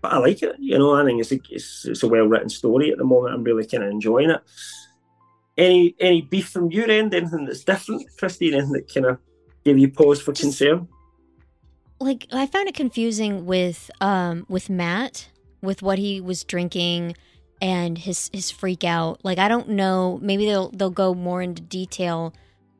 but 0.02 0.12
I 0.12 0.18
like 0.18 0.42
it. 0.42 0.56
You 0.58 0.78
know, 0.78 0.94
I 0.94 1.04
think 1.04 1.20
it's 1.20 1.32
a 1.32 1.38
it's, 1.50 1.86
it's 1.86 2.02
a 2.02 2.08
well 2.08 2.26
written 2.26 2.50
story 2.50 2.90
at 2.90 2.98
the 2.98 3.04
moment. 3.04 3.34
I'm 3.34 3.44
really 3.44 3.64
kind 3.64 3.84
of 3.84 3.90
enjoying 3.90 4.30
it. 4.30 4.42
Any 5.56 5.94
any 5.98 6.20
beef 6.20 6.48
from 6.48 6.70
your 6.70 6.90
end? 6.90 7.14
Anything 7.14 7.46
that's 7.46 7.64
different, 7.64 8.04
Christine? 8.18 8.54
Anything 8.54 8.72
that 8.72 8.92
kind 8.92 9.06
of 9.06 9.18
give 9.64 9.78
you 9.78 9.88
pause 9.88 10.20
for 10.20 10.32
Just- 10.32 10.42
concern? 10.42 10.88
like 12.00 12.26
I 12.32 12.46
found 12.46 12.68
it 12.68 12.74
confusing 12.74 13.46
with 13.46 13.90
um 14.00 14.44
with 14.48 14.68
Mat 14.68 15.28
with 15.62 15.80
what 15.80 15.98
he 15.98 16.20
was 16.20 16.44
drinking 16.44 17.16
and 17.60 17.98
his 17.98 18.30
his 18.32 18.50
freak 18.50 18.84
out. 18.84 19.20
Like 19.24 19.38
I 19.38 19.48
don't 19.48 19.70
know, 19.70 20.18
maybe 20.22 20.46
they'll 20.46 20.70
they'll 20.70 20.90
go 20.90 21.14
more 21.14 21.42
into 21.42 21.62
detail 21.62 22.34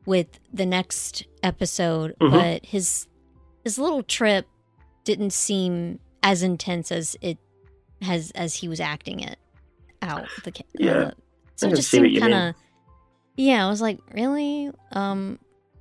with 0.05 0.39
the 0.53 0.65
next 0.65 1.25
episode, 1.43 2.15
Mhm. 2.21 2.31
but 2.31 2.65
his 2.65 3.07
his 3.63 3.79
little 3.79 4.03
trip 4.03 4.47
didn't 5.03 5.33
seem 5.33 5.99
as 6.23 6.43
intense 6.43 6.91
as 6.91 7.15
it 7.21 7.37
has 8.01 8.31
as 8.31 8.55
he 8.55 8.67
was 8.67 8.79
acting 8.79 9.19
it 9.21 9.37
out. 10.01 10.27
The 10.43 10.51
ca- 10.51 10.63
Yeah. 10.77 10.91
uh, 10.93 11.11
so 11.55 11.67
it 11.67 11.75
just 11.75 11.89
seemed 11.89 12.19
kind 12.19 12.33
of 12.33 12.55
yeah. 13.37 13.65
I 13.65 13.69
was 13.69 13.81
like, 13.81 13.99
really? 14.13 14.71
Um, 14.91 15.39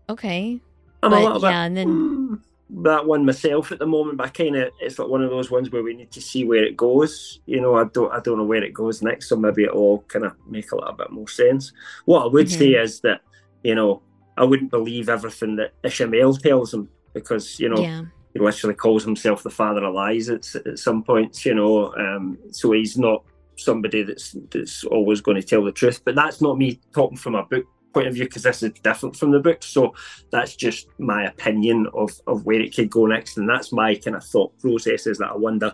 okay, 0.08 0.60
I'm 1.02 1.10
but 1.10 1.20
a 1.20 1.22
little 1.22 1.40
bit 1.40 1.50
yeah, 1.50 1.62
and 1.64 1.76
then 1.76 1.88
mm, 1.88 2.40
that 2.82 3.06
one 3.06 3.24
myself 3.24 3.70
at 3.72 3.78
the 3.78 3.86
moment, 3.86 4.18
but 4.18 4.26
I 4.26 4.30
kind 4.30 4.56
of 4.56 4.72
it's 4.80 4.98
like 4.98 5.08
one 5.08 5.22
of 5.22 5.30
those 5.30 5.50
ones 5.50 5.70
where 5.70 5.82
we 5.82 5.94
need 5.94 6.10
to 6.12 6.20
see 6.20 6.44
where 6.44 6.64
it 6.64 6.76
goes. 6.76 7.40
You 7.46 7.60
know, 7.60 7.76
I 7.76 7.84
don't 7.84 8.12
I 8.12 8.20
don't 8.20 8.38
know 8.38 8.44
where 8.44 8.64
it 8.64 8.74
goes 8.74 9.02
next, 9.02 9.28
so 9.28 9.36
maybe 9.36 9.64
it'll 9.64 9.78
all 9.78 9.98
kind 10.08 10.24
of 10.24 10.32
make 10.48 10.72
a 10.72 10.76
little 10.76 10.92
bit 10.92 11.10
more 11.10 11.28
sense. 11.28 11.72
What 12.04 12.22
I 12.22 12.26
would 12.26 12.50
say 12.50 12.70
is 12.70 13.00
that 13.00 13.20
you 13.62 13.74
know 13.74 14.02
I 14.36 14.44
wouldn't 14.44 14.70
believe 14.70 15.08
everything 15.08 15.56
that 15.56 15.80
Ishamael 15.82 16.40
tells 16.42 16.74
him 16.74 16.88
because 17.12 17.60
you 17.60 17.68
know 17.68 17.80
yeah. 17.80 18.02
he 18.32 18.40
literally 18.40 18.74
calls 18.74 19.04
himself 19.04 19.42
the 19.42 19.50
father 19.50 19.84
of 19.84 19.94
lies 19.94 20.28
at, 20.28 20.52
at 20.66 20.78
some 20.78 21.02
points, 21.04 21.46
you 21.46 21.54
know. 21.54 21.94
Um, 21.94 22.38
so 22.50 22.72
he's 22.72 22.98
not 22.98 23.24
somebody 23.56 24.02
that's 24.02 24.36
that's 24.50 24.84
always 24.84 25.20
going 25.20 25.40
to 25.40 25.46
tell 25.46 25.64
the 25.64 25.72
truth. 25.72 26.02
But 26.04 26.16
that's 26.16 26.40
not 26.40 26.58
me 26.58 26.80
talking 26.92 27.18
from 27.18 27.36
a 27.36 27.44
book 27.44 27.66
point 27.94 28.08
of 28.08 28.14
view 28.14 28.24
because 28.24 28.42
this 28.42 28.62
is 28.62 28.72
different 28.82 29.16
from 29.16 29.30
the 29.30 29.40
book. 29.40 29.62
So 29.62 29.94
that's 30.30 30.54
just 30.56 30.88
my 30.98 31.24
opinion 31.24 31.86
of 31.94 32.10
of 32.26 32.44
where 32.44 32.60
it 32.60 32.74
could 32.74 32.90
go 32.90 33.06
next, 33.06 33.38
and 33.38 33.48
that's 33.48 33.72
my 33.72 33.94
kind 33.94 34.16
of 34.16 34.24
thought 34.24 34.58
process. 34.58 35.06
Is 35.06 35.18
that 35.18 35.30
I 35.30 35.36
wonder 35.36 35.72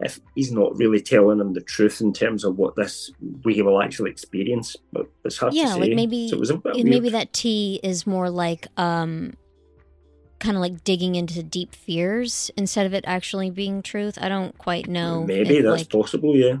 if 0.00 0.18
he's 0.34 0.50
not 0.50 0.74
really 0.76 1.00
telling 1.00 1.40
him 1.40 1.52
the 1.52 1.60
truth 1.60 2.00
in 2.00 2.10
terms 2.12 2.42
of 2.42 2.56
what 2.56 2.74
this 2.74 3.10
we 3.44 3.60
will 3.60 3.82
actually 3.82 4.10
experience. 4.10 4.74
But 4.92 5.06
it's 5.26 5.36
hard 5.36 5.52
Yeah, 5.52 5.64
to 5.66 5.70
say. 5.74 5.80
like 5.80 5.92
maybe- 5.92 6.28
so 6.28 6.36
it 6.36 6.40
was 6.40 6.48
a 6.50 6.56
bit 6.56 6.74
And 6.74 6.84
weird. 6.84 6.88
maybe 7.02 7.10
that 7.10 7.32
tea 7.34 7.78
is 7.82 8.06
more 8.06 8.30
like 8.30 8.66
um 8.78 9.34
kind 10.38 10.56
of 10.56 10.62
like 10.62 10.82
digging 10.84 11.16
into 11.16 11.42
deep 11.42 11.74
fears 11.74 12.50
instead 12.56 12.86
of 12.86 12.94
it 12.94 13.04
actually 13.06 13.50
being 13.50 13.82
truth. 13.82 14.16
I 14.18 14.30
don't 14.30 14.56
quite 14.56 14.88
know. 14.88 15.22
maybe 15.24 15.58
if, 15.58 15.64
that's 15.64 15.80
like, 15.82 15.90
possible. 15.90 16.34
Yeah. 16.34 16.56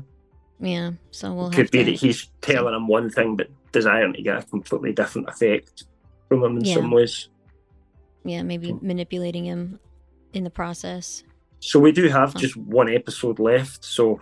Yeah. 0.60 0.92
So 1.10 1.32
we'll 1.32 1.50
could 1.50 1.70
be 1.70 1.84
to, 1.84 1.90
that 1.90 2.00
he's 2.00 2.28
telling 2.42 2.74
him 2.74 2.86
one 2.86 3.10
thing 3.10 3.36
but 3.36 3.48
desiring 3.72 4.12
to 4.14 4.22
get 4.22 4.38
a 4.38 4.42
completely 4.46 4.92
different 4.92 5.28
effect 5.28 5.84
from 6.28 6.44
him 6.44 6.58
in 6.58 6.64
Yeah. 6.64 6.74
some 6.74 6.90
ways. 6.90 7.28
yeah 8.24 8.42
maybe 8.42 8.72
manipulating 8.82 9.44
him 9.44 9.78
in 10.34 10.44
the 10.44 10.50
process. 10.50 11.24
So 11.60 11.78
we 11.80 11.92
do 11.92 12.08
have 12.08 12.34
just 12.34 12.56
one 12.56 12.88
episode 12.92 13.38
left. 13.38 13.84
So, 13.84 14.20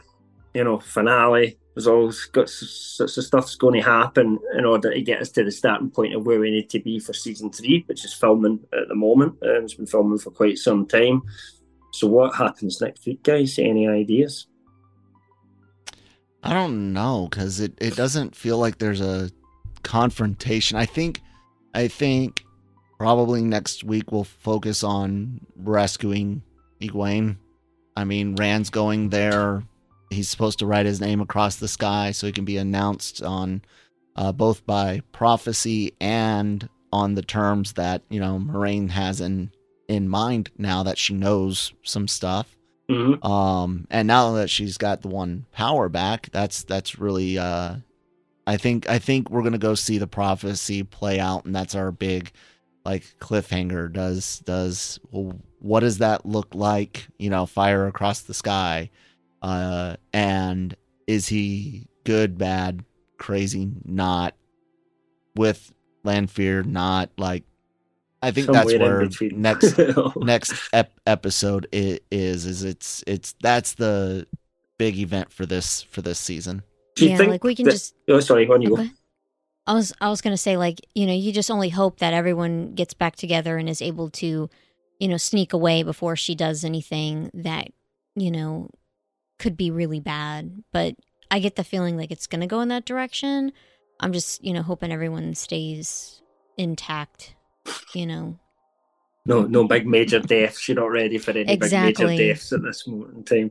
you 0.54 0.64
know, 0.64 0.78
finale. 0.80 1.58
There's 1.74 1.86
always 1.86 2.24
got 2.24 2.48
sorts 2.48 3.16
of 3.16 3.24
stuff's 3.24 3.54
going 3.54 3.80
to 3.80 3.88
happen 3.88 4.38
in 4.56 4.64
order 4.64 4.92
to 4.92 5.00
get 5.00 5.20
us 5.20 5.30
to 5.32 5.44
the 5.44 5.52
starting 5.52 5.90
point 5.90 6.14
of 6.14 6.26
where 6.26 6.40
we 6.40 6.50
need 6.50 6.68
to 6.70 6.80
be 6.80 6.98
for 6.98 7.12
season 7.12 7.52
three, 7.52 7.84
which 7.86 8.04
is 8.04 8.12
filming 8.12 8.58
at 8.72 8.88
the 8.88 8.96
moment. 8.96 9.34
Um, 9.44 9.62
it's 9.64 9.74
been 9.74 9.86
filming 9.86 10.18
for 10.18 10.32
quite 10.32 10.58
some 10.58 10.86
time. 10.86 11.22
So 11.92 12.08
what 12.08 12.34
happens 12.34 12.80
next 12.80 13.06
week, 13.06 13.22
guys? 13.22 13.56
Any 13.60 13.86
ideas? 13.86 14.48
I 16.42 16.54
don't 16.54 16.92
know 16.92 17.28
because 17.30 17.60
it, 17.60 17.72
it 17.78 17.96
doesn't 17.96 18.36
feel 18.36 18.58
like 18.58 18.78
there's 18.78 19.00
a 19.00 19.30
confrontation. 19.82 20.78
I 20.78 20.86
think 20.86 21.20
I 21.74 21.88
think 21.88 22.44
probably 22.98 23.42
next 23.42 23.84
week 23.84 24.10
we'll 24.12 24.24
focus 24.24 24.82
on 24.82 25.40
rescuing 25.56 26.42
Egwene. 26.80 27.36
I 27.96 28.04
mean, 28.04 28.36
Rand's 28.36 28.70
going 28.70 29.08
there. 29.08 29.62
He's 30.10 30.28
supposed 30.28 30.60
to 30.60 30.66
write 30.66 30.86
his 30.86 31.00
name 31.00 31.20
across 31.20 31.56
the 31.56 31.68
sky 31.68 32.12
so 32.12 32.26
he 32.26 32.32
can 32.32 32.44
be 32.44 32.56
announced 32.56 33.22
on 33.22 33.62
uh, 34.16 34.32
both 34.32 34.64
by 34.66 35.02
prophecy 35.12 35.94
and 36.00 36.68
on 36.92 37.14
the 37.14 37.22
terms 37.22 37.74
that 37.74 38.02
you 38.08 38.20
know 38.20 38.38
Moiraine 38.38 38.90
has 38.90 39.20
in 39.20 39.50
in 39.88 40.08
mind 40.08 40.50
now 40.58 40.82
that 40.82 40.98
she 40.98 41.14
knows 41.14 41.72
some 41.82 42.08
stuff. 42.08 42.57
Mm-hmm. 42.90 43.24
Um, 43.26 43.86
and 43.90 44.08
now 44.08 44.32
that 44.32 44.48
she's 44.48 44.78
got 44.78 45.02
the 45.02 45.08
one 45.08 45.44
power 45.52 45.88
back, 45.88 46.30
that's 46.32 46.62
that's 46.64 46.98
really 46.98 47.38
uh, 47.38 47.76
I 48.46 48.56
think 48.56 48.88
I 48.88 48.98
think 48.98 49.30
we're 49.30 49.42
gonna 49.42 49.58
go 49.58 49.74
see 49.74 49.98
the 49.98 50.06
prophecy 50.06 50.82
play 50.82 51.20
out, 51.20 51.44
and 51.44 51.54
that's 51.54 51.74
our 51.74 51.92
big 51.92 52.32
like 52.84 53.04
cliffhanger. 53.20 53.92
Does 53.92 54.40
does 54.40 54.98
well, 55.10 55.38
what 55.58 55.80
does 55.80 55.98
that 55.98 56.24
look 56.24 56.54
like? 56.54 57.06
You 57.18 57.28
know, 57.28 57.44
fire 57.44 57.86
across 57.86 58.22
the 58.22 58.32
sky, 58.32 58.90
uh, 59.42 59.96
and 60.14 60.74
is 61.06 61.28
he 61.28 61.88
good, 62.04 62.38
bad, 62.38 62.84
crazy, 63.18 63.70
not 63.84 64.34
with 65.36 65.74
Lanfear, 66.04 66.62
not 66.62 67.10
like 67.18 67.44
I 68.22 68.30
think 68.32 68.46
Somewhere 68.46 69.06
that's 69.06 69.20
where 69.20 69.30
next 69.30 69.78
next 70.16 70.52
ep- 70.72 70.98
episode 71.06 71.66
i- 71.72 72.00
is 72.10 72.46
is 72.46 72.64
it's 72.64 73.04
it's 73.06 73.34
that's 73.40 73.74
the 73.74 74.26
big 74.78 74.98
event 74.98 75.32
for 75.32 75.46
this 75.46 75.82
for 75.82 76.02
this 76.02 76.18
season. 76.18 76.62
Yeah, 76.98 77.18
like 77.18 77.44
we 77.44 77.54
can 77.54 77.66
that- 77.66 77.72
just. 77.72 77.94
Oh, 78.08 78.18
sorry, 78.20 78.48
on 78.48 78.60
you. 78.62 78.70
Oh, 78.76 78.80
okay. 78.80 78.90
I 79.68 79.74
was 79.74 79.92
I 80.00 80.08
was 80.08 80.20
gonna 80.20 80.36
say 80.36 80.56
like 80.56 80.80
you 80.94 81.06
know 81.06 81.12
you 81.12 81.32
just 81.32 81.50
only 81.50 81.68
hope 81.68 81.98
that 81.98 82.12
everyone 82.14 82.74
gets 82.74 82.94
back 82.94 83.14
together 83.16 83.56
and 83.58 83.68
is 83.68 83.82
able 83.82 84.10
to, 84.10 84.48
you 84.98 85.08
know, 85.08 85.16
sneak 85.18 85.52
away 85.52 85.82
before 85.82 86.16
she 86.16 86.34
does 86.34 86.64
anything 86.64 87.30
that 87.34 87.68
you 88.16 88.30
know 88.32 88.70
could 89.38 89.56
be 89.56 89.70
really 89.70 90.00
bad. 90.00 90.64
But 90.72 90.96
I 91.30 91.38
get 91.38 91.54
the 91.54 91.62
feeling 91.64 91.96
like 91.96 92.10
it's 92.10 92.26
gonna 92.26 92.46
go 92.48 92.60
in 92.62 92.68
that 92.68 92.84
direction. 92.86 93.52
I'm 94.00 94.12
just 94.12 94.42
you 94.42 94.52
know 94.54 94.62
hoping 94.62 94.90
everyone 94.90 95.34
stays 95.34 96.20
intact. 96.56 97.34
You 97.94 98.06
know. 98.06 98.38
No, 99.26 99.42
no 99.42 99.66
big 99.68 99.86
major 99.86 100.20
deaths. 100.20 100.68
You're 100.68 100.76
not 100.76 100.90
ready 100.90 101.18
for 101.18 101.32
any 101.32 101.56
big 101.56 101.72
major 101.72 102.06
deaths 102.16 102.52
at 102.52 102.62
this 102.62 102.86
moment 102.86 103.16
in 103.16 103.24
time. 103.24 103.50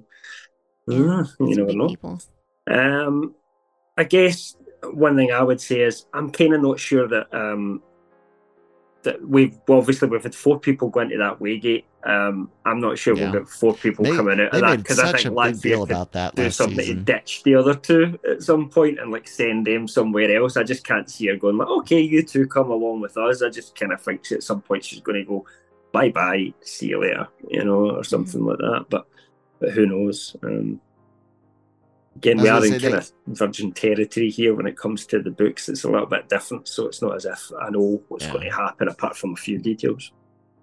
Yeah, 0.87 0.97
Mm, 0.97 1.49
you 1.49 1.55
never 1.57 1.73
know. 1.73 1.87
people. 1.89 2.19
Um, 2.69 3.35
I 3.97 4.03
guess 4.05 4.55
one 4.83 5.15
thing 5.15 5.31
I 5.31 5.43
would 5.43 5.61
say 5.61 5.81
is 5.81 6.05
I'm 6.13 6.31
kind 6.31 6.53
of 6.53 6.61
not 6.61 6.79
sure 6.79 7.07
that 7.07 7.33
um, 7.33 7.83
that 9.03 9.25
we've 9.27 9.57
well, 9.67 9.77
obviously 9.77 10.07
we've 10.07 10.23
had 10.23 10.35
four 10.35 10.59
people 10.59 10.89
go 10.89 11.01
into 11.01 11.17
that 11.17 11.39
Waygate. 11.39 11.83
Um, 12.03 12.49
I'm 12.65 12.79
not 12.79 12.97
sure 12.97 13.15
Yeah. 13.15 13.31
we'll 13.31 13.41
get 13.43 13.49
four 13.49 13.73
people 13.73 14.05
They, 14.05 14.15
coming 14.15 14.39
out 14.39 14.53
of 14.53 14.61
that 14.61 14.77
because 14.77 14.99
I 14.99 15.11
think 15.11 15.35
Latvia 15.35 15.83
about 15.83 16.11
that 16.13 16.35
do 16.35 16.49
something 16.49 16.77
to 16.77 16.83
season. 16.83 17.03
ditch 17.03 17.43
the 17.43 17.55
other 17.55 17.73
two 17.73 18.17
at 18.29 18.41
some 18.43 18.69
point 18.69 18.99
and 18.99 19.11
like 19.11 19.27
send 19.27 19.67
them 19.67 19.87
somewhere 19.87 20.35
else. 20.35 20.57
I 20.57 20.63
just 20.63 20.85
can't 20.85 21.09
see 21.09 21.27
her 21.27 21.35
going 21.35 21.57
like, 21.57 21.67
okay, 21.67 22.01
you 22.01 22.23
two 22.23 22.47
come 22.47 22.71
along 22.71 23.01
with 23.01 23.17
us. 23.17 23.41
I 23.41 23.49
just 23.49 23.75
kind 23.77 23.91
of 23.93 24.01
think 24.01 24.25
she, 24.25 24.35
at 24.35 24.43
some 24.43 24.61
point 24.61 24.85
she's 24.85 25.01
going 25.01 25.19
to 25.19 25.25
go, 25.25 25.45
bye 25.91 26.09
bye, 26.09 26.53
see 26.61 26.87
you 26.87 27.01
later, 27.01 27.27
you 27.49 27.63
know, 27.63 27.91
or 27.91 28.03
something 28.03 28.43
like 28.45 28.57
that. 28.59 28.85
But 28.89 29.07
but 29.59 29.71
who 29.71 29.85
knows? 29.85 30.35
Um, 30.43 30.79
again, 32.17 32.39
we 32.41 32.49
are 32.49 32.65
in 32.65 32.79
kind 32.79 32.95
of 32.95 33.11
virgin 33.27 33.71
territory 33.71 34.29
here 34.29 34.55
when 34.55 34.65
it 34.67 34.77
comes 34.77 35.05
to 35.07 35.21
the 35.21 35.31
books. 35.31 35.69
It's 35.69 35.83
a 35.83 35.89
little 35.89 36.07
bit 36.07 36.29
different, 36.29 36.67
so 36.67 36.87
it's 36.87 37.01
not 37.01 37.15
as 37.15 37.25
if 37.25 37.51
I 37.61 37.69
know 37.69 38.01
what's 38.09 38.25
Yeah. 38.25 38.33
going 38.33 38.49
to 38.49 38.55
happen 38.55 38.87
apart 38.87 39.15
from 39.15 39.33
a 39.33 39.35
few 39.35 39.57
details. 39.59 40.11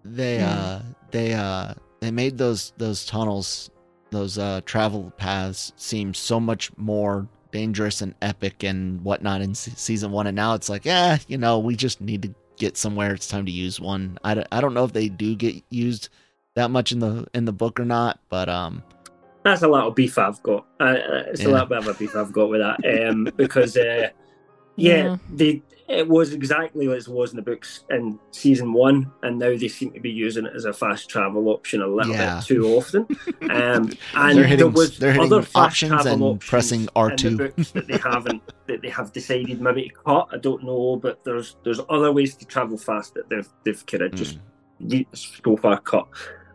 They 0.04 0.38
Yeah. 0.38 0.50
uh 0.50 0.82
they 1.10 1.32
uh 1.32 1.74
they 2.00 2.10
made 2.10 2.36
those 2.36 2.72
those 2.76 3.06
tunnels, 3.06 3.70
those 4.10 4.36
uh 4.36 4.60
travel 4.66 5.12
paths 5.16 5.72
seem 5.76 6.12
so 6.12 6.38
much 6.38 6.70
more 6.76 7.26
dangerous 7.52 8.02
and 8.02 8.14
epic 8.20 8.64
and 8.64 9.00
whatnot 9.02 9.40
in 9.40 9.54
season 9.54 10.10
one, 10.10 10.26
and 10.26 10.36
now 10.36 10.54
it's 10.54 10.68
like, 10.68 10.84
yeah, 10.84 11.18
you 11.28 11.38
know, 11.38 11.58
we 11.58 11.76
just 11.76 12.00
need 12.00 12.20
to 12.22 12.34
get 12.56 12.76
somewhere. 12.76 13.14
It's 13.14 13.28
time 13.28 13.46
to 13.46 13.52
use 13.52 13.80
one. 13.80 14.18
I 14.24 14.34
don't, 14.34 14.46
I 14.52 14.60
don't 14.60 14.74
know 14.74 14.84
if 14.84 14.92
they 14.92 15.08
do 15.08 15.34
get 15.36 15.62
used 15.70 16.08
that 16.56 16.70
much 16.70 16.92
in 16.92 16.98
the 16.98 17.26
in 17.32 17.44
the 17.46 17.52
book 17.52 17.80
or 17.80 17.84
not, 17.84 18.18
but 18.28 18.48
um, 18.48 18.82
That's 19.44 19.62
a 19.62 19.68
little 19.68 19.90
beef 19.90 20.16
I've 20.18 20.42
got. 20.42 20.66
Uh, 20.80 20.85
uh, 20.85 21.22
it's 21.28 21.42
Yeah. 21.42 21.48
a 21.48 21.50
little 21.50 21.66
bit 21.66 21.78
of 21.78 21.88
a 21.88 21.94
beef 21.94 22.16
I've 22.16 22.33
got 22.33 22.48
with 22.48 22.61
that 22.61 23.09
um, 23.09 23.24
because, 23.37 23.76
uh, 23.76 24.09
yeah, 24.76 24.96
Yeah. 25.04 25.16
they 25.33 25.62
it 25.87 26.09
was 26.09 26.33
exactly 26.33 26.90
as 26.90 27.09
it 27.09 27.12
was 27.12 27.33
in 27.33 27.37
the 27.37 27.42
books 27.42 27.85
in 27.90 28.18
season 28.30 28.72
one, 28.72 29.12
and 29.22 29.38
now 29.38 29.54
they 29.54 29.68
seem 29.68 29.90
to 29.92 30.00
be 30.00 30.11
using 30.11 30.46
it 30.46 30.52
as 30.57 30.64
a 30.64 30.72
fast 30.72 31.11
travel 31.11 31.50
option 31.50 31.83
a 31.83 31.87
little 31.87 32.14
Yeah. 32.14 32.37
bit 32.37 32.46
too 32.46 32.64
often. 32.68 33.07
Um, 33.50 33.90
and 34.14 34.38
hitting- 34.38 34.57
there 34.57 34.68
was 34.68 35.02
other 35.02 35.42
fast 35.42 35.80
travel 35.80 36.07
and 36.11 36.22
options 36.22 36.48
pressing 36.50 36.87
R2. 36.96 37.37
the 37.37 37.48
books 37.50 37.70
that 37.72 37.87
they 37.87 37.98
haven't 38.02 38.42
that 38.66 38.80
they 38.80 38.88
have 38.88 39.12
decided 39.12 39.61
maybe 39.61 39.90
to 39.90 39.94
cut. 40.07 40.28
I 40.33 40.38
don't 40.38 40.64
know, 40.64 40.96
but 40.96 41.22
there's 41.22 41.57
there's 41.64 41.80
other 41.90 42.11
ways 42.12 42.35
to 42.37 42.46
travel 42.46 42.78
fast 42.78 43.12
that 43.12 43.28
they've 43.28 43.48
they've 43.64 43.85
kind 43.85 44.04
of 44.04 44.14
just 44.14 44.38
ye- 44.78 45.07
so 45.12 45.54
far 45.59 45.78
cut 45.80 46.07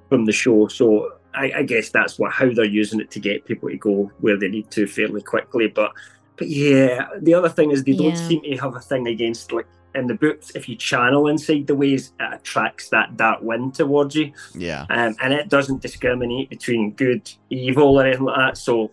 from 0.09 0.25
the 0.25 0.31
show. 0.31 0.67
So 0.69 1.18
I, 1.33 1.51
I 1.57 1.63
guess 1.63 1.89
that's 1.89 2.17
what 2.17 2.31
how 2.31 2.51
they're 2.51 2.65
using 2.65 2.99
it 2.99 3.11
to 3.11 3.19
get 3.19 3.45
people 3.45 3.69
to 3.69 3.77
go 3.77 4.11
where 4.19 4.37
they 4.37 4.47
need 4.47 4.71
to 4.71 4.87
fairly 4.87 5.21
quickly. 5.21 5.67
But 5.67 5.91
but 6.37 6.47
yeah, 6.47 7.07
the 7.19 7.33
other 7.33 7.49
thing 7.49 7.71
is 7.71 7.83
they 7.83 7.93
don't 7.93 8.15
seem 8.15 8.41
to 8.41 8.57
have 8.57 8.75
a 8.75 8.79
thing 8.79 9.07
against 9.07 9.51
like 9.51 9.67
in 9.95 10.07
the 10.07 10.13
books. 10.13 10.51
If 10.55 10.69
you 10.69 10.75
channel 10.75 11.27
inside 11.27 11.67
the 11.67 11.75
ways, 11.75 12.13
it 12.19 12.33
attracts 12.33 12.89
that 12.89 13.17
dark 13.17 13.41
wind 13.41 13.75
towards 13.75 14.15
you, 14.15 14.31
yeah, 14.55 14.85
um, 14.89 15.15
and 15.21 15.33
it 15.33 15.49
doesn't 15.49 15.81
discriminate 15.81 16.49
between 16.49 16.93
good, 16.93 17.29
evil, 17.49 17.99
or 17.99 18.05
anything 18.05 18.25
like 18.25 18.37
that. 18.37 18.57
So 18.57 18.91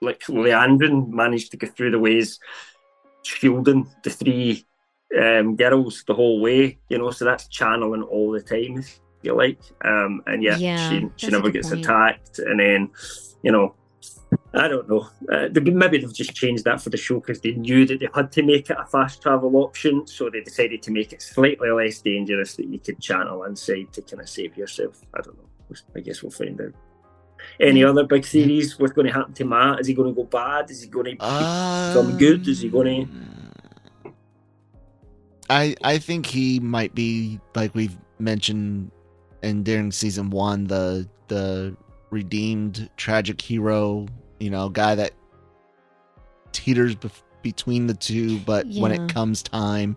like 0.00 0.20
Liandrin 0.24 1.08
managed 1.08 1.50
to 1.52 1.56
go 1.56 1.66
through 1.66 1.92
the 1.92 1.98
ways, 1.98 2.38
shielding 3.22 3.88
the 4.02 4.10
three 4.10 4.66
um, 5.18 5.56
girls 5.56 6.04
the 6.06 6.14
whole 6.14 6.40
way, 6.40 6.78
you 6.88 6.98
know. 6.98 7.10
So 7.10 7.24
that's 7.24 7.48
channeling 7.48 8.02
all 8.02 8.32
the 8.32 8.42
time, 8.42 8.78
if 8.78 9.00
you 9.22 9.34
like. 9.36 9.60
Um, 9.84 10.22
and 10.26 10.42
yeah, 10.42 10.56
Yeah, 10.56 10.88
she 10.90 11.08
she 11.16 11.26
never 11.28 11.50
gets 11.50 11.68
point. 11.70 11.84
attacked, 11.84 12.38
and 12.38 12.58
then 12.60 12.90
you 13.42 13.52
know. 13.52 13.74
I 14.54 14.66
don't 14.66 14.88
know. 14.88 15.06
Uh, 15.30 15.48
they- 15.50 15.60
maybe 15.60 15.98
they've 15.98 16.12
just 16.12 16.34
changed 16.34 16.64
that 16.64 16.80
for 16.80 16.88
the 16.88 16.96
show 16.96 17.20
because 17.20 17.40
they 17.42 17.52
knew 17.52 17.84
that 17.86 18.00
they 18.00 18.08
had 18.14 18.32
to 18.32 18.42
make 18.42 18.70
it 18.70 18.76
a 18.80 18.86
fast 18.86 19.20
travel 19.20 19.54
option, 19.58 20.06
so 20.06 20.30
they 20.30 20.40
decided 20.40 20.82
to 20.84 20.90
make 20.90 21.12
it 21.12 21.20
slightly 21.20 21.70
less 21.70 22.00
dangerous 22.00 22.56
that 22.56 22.66
you 22.66 22.78
could 22.78 22.98
channel 22.98 23.44
inside 23.44 23.92
to 23.92 24.00
kind 24.00 24.22
of 24.22 24.28
save 24.30 24.56
yourself. 24.56 25.02
I 25.14 25.20
don't 25.20 25.36
know. 25.36 25.48
I 25.94 26.00
guess 26.00 26.22
we'll 26.22 26.30
find 26.32 26.58
out. 26.62 26.72
Any 27.60 27.84
other 27.84 28.04
big 28.04 28.24
theories? 28.24 28.78
What's 28.78 28.94
going 28.94 29.06
to 29.08 29.12
happen 29.12 29.34
to 29.34 29.44
Mat? 29.44 29.80
Is 29.80 29.86
he 29.88 29.94
going 29.94 30.08
to 30.08 30.14
go 30.14 30.24
bad? 30.24 30.70
Is 30.70 30.80
he 30.82 30.88
going 30.88 31.16
to 31.18 31.24
um, 31.24 31.92
become 31.94 32.18
good? 32.18 32.48
Is 32.48 32.60
he 32.60 32.70
going 32.70 33.06
to? 34.04 34.12
I 35.50 35.74
I 35.84 35.98
think 35.98 36.26
he 36.26 36.58
might 36.60 36.94
be 36.94 37.38
like 37.54 37.74
we've 37.74 37.96
mentioned 38.18 38.90
in 39.42 39.62
during 39.62 39.90
season 39.92 40.30
one 40.30 40.64
the 40.64 41.08
the 41.28 41.76
redeemed 42.10 42.88
tragic 42.96 43.40
hero 43.40 44.06
you 44.40 44.50
know 44.50 44.68
guy 44.68 44.94
that 44.94 45.12
teeters 46.52 46.94
bef- 46.96 47.22
between 47.42 47.86
the 47.86 47.94
two 47.94 48.38
but 48.40 48.66
when 48.76 48.92
it 48.92 49.08
comes 49.08 49.42
time 49.42 49.96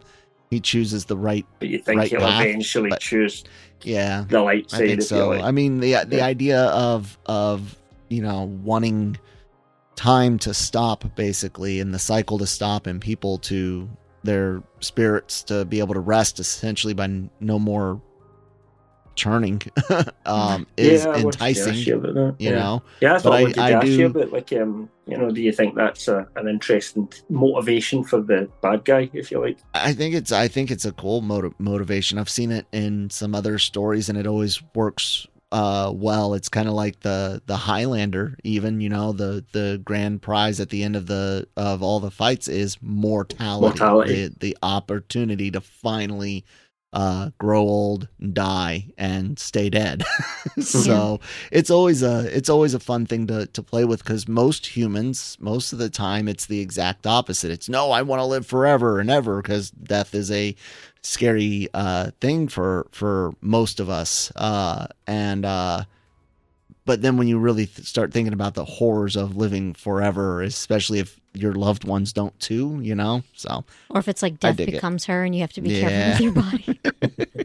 he 0.49 0.60
chooses 0.60 1.05
the 1.05 1.17
right 1.17 1.45
But 1.60 1.69
you 1.69 1.79
think 1.79 1.99
Right 1.99 2.10
he'll 2.10 2.19
path, 2.21 2.45
eventually 2.45 2.89
but- 2.89 2.99
choose 3.01 3.43
yeah 3.84 4.25
the 4.29 4.41
light 4.41 4.67
I 4.73 4.77
side? 4.77 4.79
think 4.79 4.91
if 4.91 4.97
you 4.97 5.01
so. 5.01 5.29
like? 5.29 5.43
I 5.43 5.51
mean, 5.51 5.79
the 5.79 5.95
the 6.08 6.17
Yeah. 6.17 6.25
idea 6.25 6.62
of 6.67 7.17
of 7.25 7.77
you 8.10 8.21
know 8.21 8.43
wanting 8.63 9.17
time 9.95 10.38
to 10.39 10.53
stop, 10.53 11.03
basically, 11.15 11.79
and 11.79 11.93
the 11.93 11.99
cycle 11.99 12.38
to 12.39 12.45
stop, 12.47 12.86
and 12.88 12.99
people 13.01 13.38
to 13.39 13.89
their 14.23 14.62
spirits 14.79 15.43
to 15.43 15.65
be 15.65 15.79
able 15.79 15.93
to 15.93 15.99
rest, 15.99 16.39
essentially 16.39 16.93
by 16.93 17.03
n- 17.05 17.29
no 17.39 17.60
more 17.60 18.01
churning, 19.15 19.62
um, 20.25 20.67
is 20.78 21.04
Yeah, 21.06 21.10
I 21.10 21.12
wanted 21.12 21.21
to 21.21 21.28
enticing. 21.28 21.75
you 21.75 21.99
that. 22.01 22.36
You 22.39 22.49
Yeah. 22.49 22.56
know, 22.56 22.84
Yeah, 23.01 23.19
But 23.23 23.32
I, 23.34 23.38
I- 23.38 23.41
wanted 23.41 23.54
to 23.56 23.62
I 23.62 23.71
ask 23.71 23.88
you 23.88 23.97
do- 23.97 24.06
about. 24.08 24.32
Like, 24.32 24.54
um, 24.54 24.89
you 25.08 25.17
know, 25.17 25.30
do 25.32 25.41
you 25.41 25.51
think 25.51 25.75
that's 25.75 26.08
a, 26.08 26.28
an 26.36 26.47
interesting 26.47 27.08
motivation 27.30 28.04
for 28.04 28.21
the 28.21 28.49
bad 28.62 28.86
guy, 28.86 29.10
if 29.13 29.32
you 29.32 29.39
like? 29.39 29.58
I 29.73 29.93
think 29.93 30.15
it's 30.15 30.32
I 30.32 30.47
think 30.47 30.71
it's 30.71 30.86
a 30.86 30.91
cool 30.93 31.21
motiv- 31.21 31.54
motivation. 31.60 32.17
I've 32.17 32.30
seen 32.30 32.51
it 32.51 32.65
in 32.71 33.10
some 33.10 33.36
other 33.36 33.60
stories, 33.60 34.10
and 34.10 34.17
it 34.17 34.25
always 34.28 34.62
works 34.73 35.28
uh, 35.51 35.91
well. 35.95 36.34
It's 36.34 36.49
kind 36.49 36.67
of 36.67 36.73
like 36.73 37.01
the 37.01 37.39
the 37.45 37.56
Highlander, 37.56 38.36
even 38.43 38.82
you 38.82 38.89
know 38.89 39.13
the 39.13 39.45
the 39.54 39.80
grand 39.86 40.21
prize 40.23 40.60
at 40.60 40.69
the 40.69 40.82
end 40.84 40.95
of 40.95 41.06
the 41.06 41.47
of 41.56 41.84
all 41.84 41.99
the 41.99 42.10
fights 42.12 42.47
is 42.47 42.78
mortality, 42.82 43.80
Mortality. 43.80 44.28
The, 44.30 44.36
the 44.39 44.58
opportunity 44.63 45.51
to 45.51 45.62
finally 45.62 46.45
uh, 46.95 47.29
grow 47.38 47.60
old, 47.60 48.08
die, 48.31 48.88
and 48.97 49.38
stay 49.38 49.69
dead. 49.69 50.03
so 50.62 51.19
it's 51.51 51.69
always 51.69 52.01
a 52.01 52.25
it's 52.36 52.49
always 52.49 52.73
a 52.73 52.79
fun 52.79 53.05
thing 53.05 53.27
to 53.27 53.47
to 53.47 53.62
play 53.62 53.84
with 53.84 54.03
because 54.03 54.29
most 54.29 54.65
humans, 54.65 55.38
most 55.41 55.73
of 55.73 55.79
the 55.79 55.89
time, 55.89 56.29
it's 56.29 56.45
the 56.45 56.62
exact 56.62 57.05
opposite. 57.05 57.51
It's 57.51 57.67
no, 57.67 57.91
I 57.91 58.01
want 58.01 58.21
to 58.21 58.25
live 58.25 58.47
forever 58.47 59.01
and 59.01 59.12
ever 59.12 59.41
because 59.41 59.71
death 59.71 60.15
is 60.15 60.31
a 60.31 60.55
scary 61.01 61.67
uh, 61.73 62.12
thing 62.21 62.47
for 62.47 62.88
for 62.91 63.34
most 63.41 63.81
of 63.81 63.89
us. 63.89 64.31
Uh, 64.38 64.88
and 65.05 65.45
uh, 65.45 65.84
but 66.86 67.01
then 67.01 67.17
when 67.17 67.27
you 67.27 67.38
really 67.39 67.65
th- 67.65 67.86
start 67.86 68.13
thinking 68.13 68.34
about 68.34 68.53
the 68.53 68.63
horrors 68.63 69.17
of 69.17 69.36
living 69.36 69.73
forever, 69.73 70.41
especially 70.41 70.99
if 70.99 71.19
your 71.36 71.54
loved 71.54 71.84
ones 71.84 72.13
don't 72.13 72.38
too, 72.39 72.80
you 72.82 72.95
know, 72.95 73.24
so 73.34 73.63
Or 73.89 74.00
if 74.00 74.08
it's 74.08 74.21
like 74.21 74.39
death 74.39 74.58
dig 74.58 74.69
it. 74.69 74.71
becomes 74.74 75.06
her 75.06 75.24
and 75.24 75.34
you 75.36 75.41
have 75.41 75.54
to 75.54 75.62
be 75.62 75.69
Yeah. 75.69 75.89
careful 75.89 76.12
with 76.12 76.21
your 76.21 76.34
body. 76.34 77.44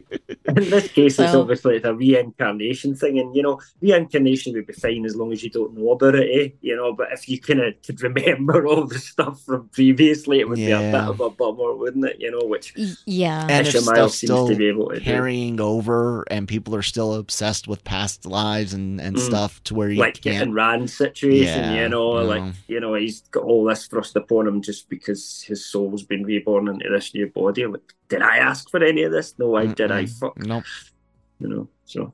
In 0.57 0.69
this 0.69 0.87
case, 0.89 1.19
it's 1.19 1.33
obviously 1.33 1.75
it's 1.77 1.85
a 1.85 1.93
reincarnation 1.93 2.95
thing, 2.95 3.19
and 3.19 3.35
you 3.35 3.41
know, 3.43 3.59
reincarnation 3.81 4.53
would 4.53 4.67
be 4.67 4.73
fine 4.73 5.05
as 5.05 5.15
long 5.15 5.31
as 5.31 5.43
you 5.43 5.49
don't 5.49 5.73
know 5.75 5.91
about 5.91 6.15
it, 6.15 6.29
eh? 6.33 6.49
You 6.61 6.75
know, 6.75 6.93
but 6.93 7.07
if 7.11 7.27
you 7.29 7.39
kind 7.39 7.59
of 7.61 7.73
could 7.85 8.01
remember 8.01 8.65
all 8.67 8.85
the 8.85 8.99
stuff 8.99 9.41
from 9.41 9.69
previously, 9.69 10.39
it 10.39 10.47
would 10.49 10.55
be 10.57 10.71
a 10.71 10.79
bit 10.79 10.95
of 10.95 11.19
a 11.19 11.29
bummer, 11.29 11.75
wouldn't 11.75 12.05
it? 12.05 12.17
You 12.19 12.31
know, 12.31 12.45
which 12.47 12.73
yeah. 13.05 13.47
And 13.49 13.67
if 13.67 13.73
Miles 13.73 13.85
stuff's 13.85 14.17
seems 14.19 14.31
still 14.31 14.47
to 14.47 14.55
be 14.55 14.67
able 14.67 14.89
to 14.89 14.99
do. 14.99 15.05
carrying 15.05 15.59
over 15.59 16.23
and 16.31 16.47
people 16.47 16.75
are 16.75 16.81
still 16.81 17.13
obsessed 17.15 17.67
with 17.67 17.83
past 17.83 18.25
lives 18.25 18.73
and 18.73 18.99
and 19.01 19.15
Mm. 19.15 19.19
stuff 19.19 19.61
to 19.65 19.73
where 19.75 19.89
you 19.89 19.99
like 19.99 20.21
can't 20.21 20.37
getting 20.37 20.53
Rand's 20.53 20.93
situation, 20.95 21.63
Yeah, 21.63 21.83
you 21.83 21.89
know, 21.89 22.13
no. 22.19 22.23
like 22.25 22.53
you 22.67 22.79
know, 22.79 22.93
he's 22.93 23.21
got 23.31 23.43
all 23.43 23.63
this 23.65 23.87
thrust 23.87 24.15
upon 24.15 24.47
him 24.47 24.61
just 24.61 24.89
because 24.89 25.43
his 25.47 25.65
soul's 25.65 26.03
been 26.03 26.23
reborn 26.23 26.67
into 26.67 26.89
this 26.89 27.13
new 27.13 27.27
body. 27.27 27.65
Like, 27.65 27.81
did 28.09 28.21
I 28.21 28.37
ask 28.37 28.69
for 28.69 28.83
any 28.83 29.03
of 29.03 29.11
this? 29.11 29.35
No, 29.39 29.55
I 29.55 29.65
did. 29.67 29.91
I 29.91 30.05
fuck, 30.05 30.37
Nope. 30.41 30.63
you 31.39 31.47
know. 31.47 31.67
So, 31.85 32.13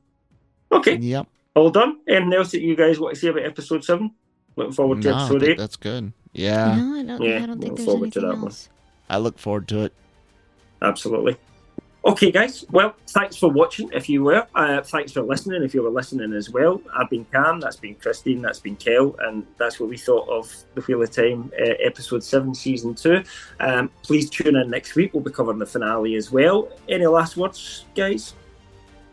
okay, 0.71 0.95
Yep. 0.97 1.27
all 1.55 1.69
done. 1.69 1.99
Anything 2.07 2.33
else 2.33 2.51
that 2.51 2.61
you 2.61 2.75
guys 2.75 2.99
want 2.99 3.15
to 3.15 3.19
say 3.19 3.27
about 3.29 3.43
episode 3.43 3.83
seven? 3.83 4.11
Looking 4.55 4.73
forward 4.73 5.01
to 5.03 5.09
No, 5.09 5.15
I 5.15 5.19
episode 5.23 5.39
think 5.41 5.51
eight. 5.51 5.57
that's 5.57 5.75
good. 5.75 6.13
Yeah. 6.33 6.75
no, 6.75 6.99
I 6.99 7.03
don't, 7.03 7.21
Yeah, 7.21 7.43
I 7.43 7.45
don't 7.45 7.61
think 7.61 7.75
there's 7.77 7.85
forward 7.85 8.11
to 8.13 8.19
anything 8.19 8.29
that 8.29 8.35
one. 8.37 8.45
else. 8.45 8.69
I 9.09 9.17
look 9.17 9.37
forward 9.39 9.67
to 9.69 9.83
it. 9.83 9.93
Absolutely. 10.81 11.37
Okay, 12.07 12.31
guys. 12.31 12.65
Well, 12.71 12.95
thanks 13.09 13.35
for 13.35 13.49
watching. 13.49 13.89
If 13.91 14.07
you 14.07 14.23
were, 14.23 14.47
uh, 14.55 14.81
thanks 14.81 15.11
for 15.11 15.21
listening. 15.21 15.61
If 15.61 15.73
you 15.73 15.83
were 15.83 15.89
listening 15.89 16.31
as 16.31 16.49
well, 16.49 16.81
I've 16.95 17.09
been 17.09 17.25
Cam. 17.25 17.59
That's 17.59 17.75
been 17.75 17.95
Christine. 17.95 18.41
That's 18.41 18.61
been 18.61 18.77
Kel, 18.77 19.13
and 19.19 19.45
that's 19.57 19.77
what 19.77 19.89
we 19.89 19.97
thought 19.97 20.25
of 20.29 20.49
the 20.73 20.79
Wheel 20.81 21.03
of 21.03 21.11
Time, 21.11 21.51
uh, 21.59 21.73
episode 21.83 22.23
seven, 22.23 22.55
season 22.55 22.95
two. 22.95 23.23
Um, 23.59 23.91
please 24.03 24.29
tune 24.29 24.55
in 24.55 24.69
next 24.69 24.95
week. 24.95 25.13
We'll 25.13 25.21
be 25.21 25.31
covering 25.31 25.59
the 25.59 25.65
finale 25.65 26.15
as 26.15 26.31
well. 26.31 26.69
Any 26.87 27.07
last 27.07 27.35
words, 27.35 27.83
guys? 27.93 28.35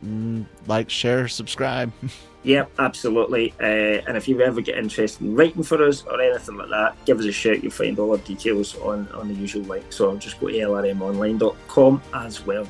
Mm, 0.06 0.46
like, 0.68 0.88
share, 0.88 1.26
subscribe. 1.26 1.92
Yep, 2.44 2.72
absolutely. 2.78 3.54
Uh, 3.58 4.04
and 4.06 4.18
if 4.18 4.28
you 4.28 4.40
ever 4.42 4.60
get 4.60 4.76
interested 4.76 5.22
in 5.22 5.34
writing 5.34 5.62
for 5.62 5.82
us 5.82 6.04
or 6.04 6.20
anything 6.20 6.56
like 6.56 6.68
that, 6.68 6.94
give 7.06 7.18
us 7.18 7.24
a 7.24 7.32
shout. 7.32 7.62
You'll 7.62 7.72
find 7.72 7.98
all 7.98 8.12
our 8.12 8.18
details 8.18 8.76
on, 8.76 9.08
on 9.08 9.28
the 9.28 9.34
usual 9.34 9.62
link. 9.62 9.90
So 9.90 10.14
just 10.16 10.38
go 10.38 10.48
to 10.48 10.54
lrmonline.com 10.54 12.02
as 12.12 12.44
well. 12.46 12.68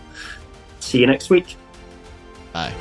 See 0.79 1.01
you 1.01 1.07
next 1.07 1.29
week. 1.29 1.57
Bye. 2.53 2.73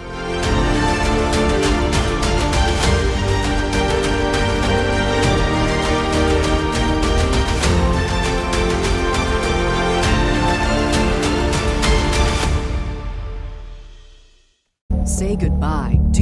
Say 15.06 15.36
goodbye 15.36 16.03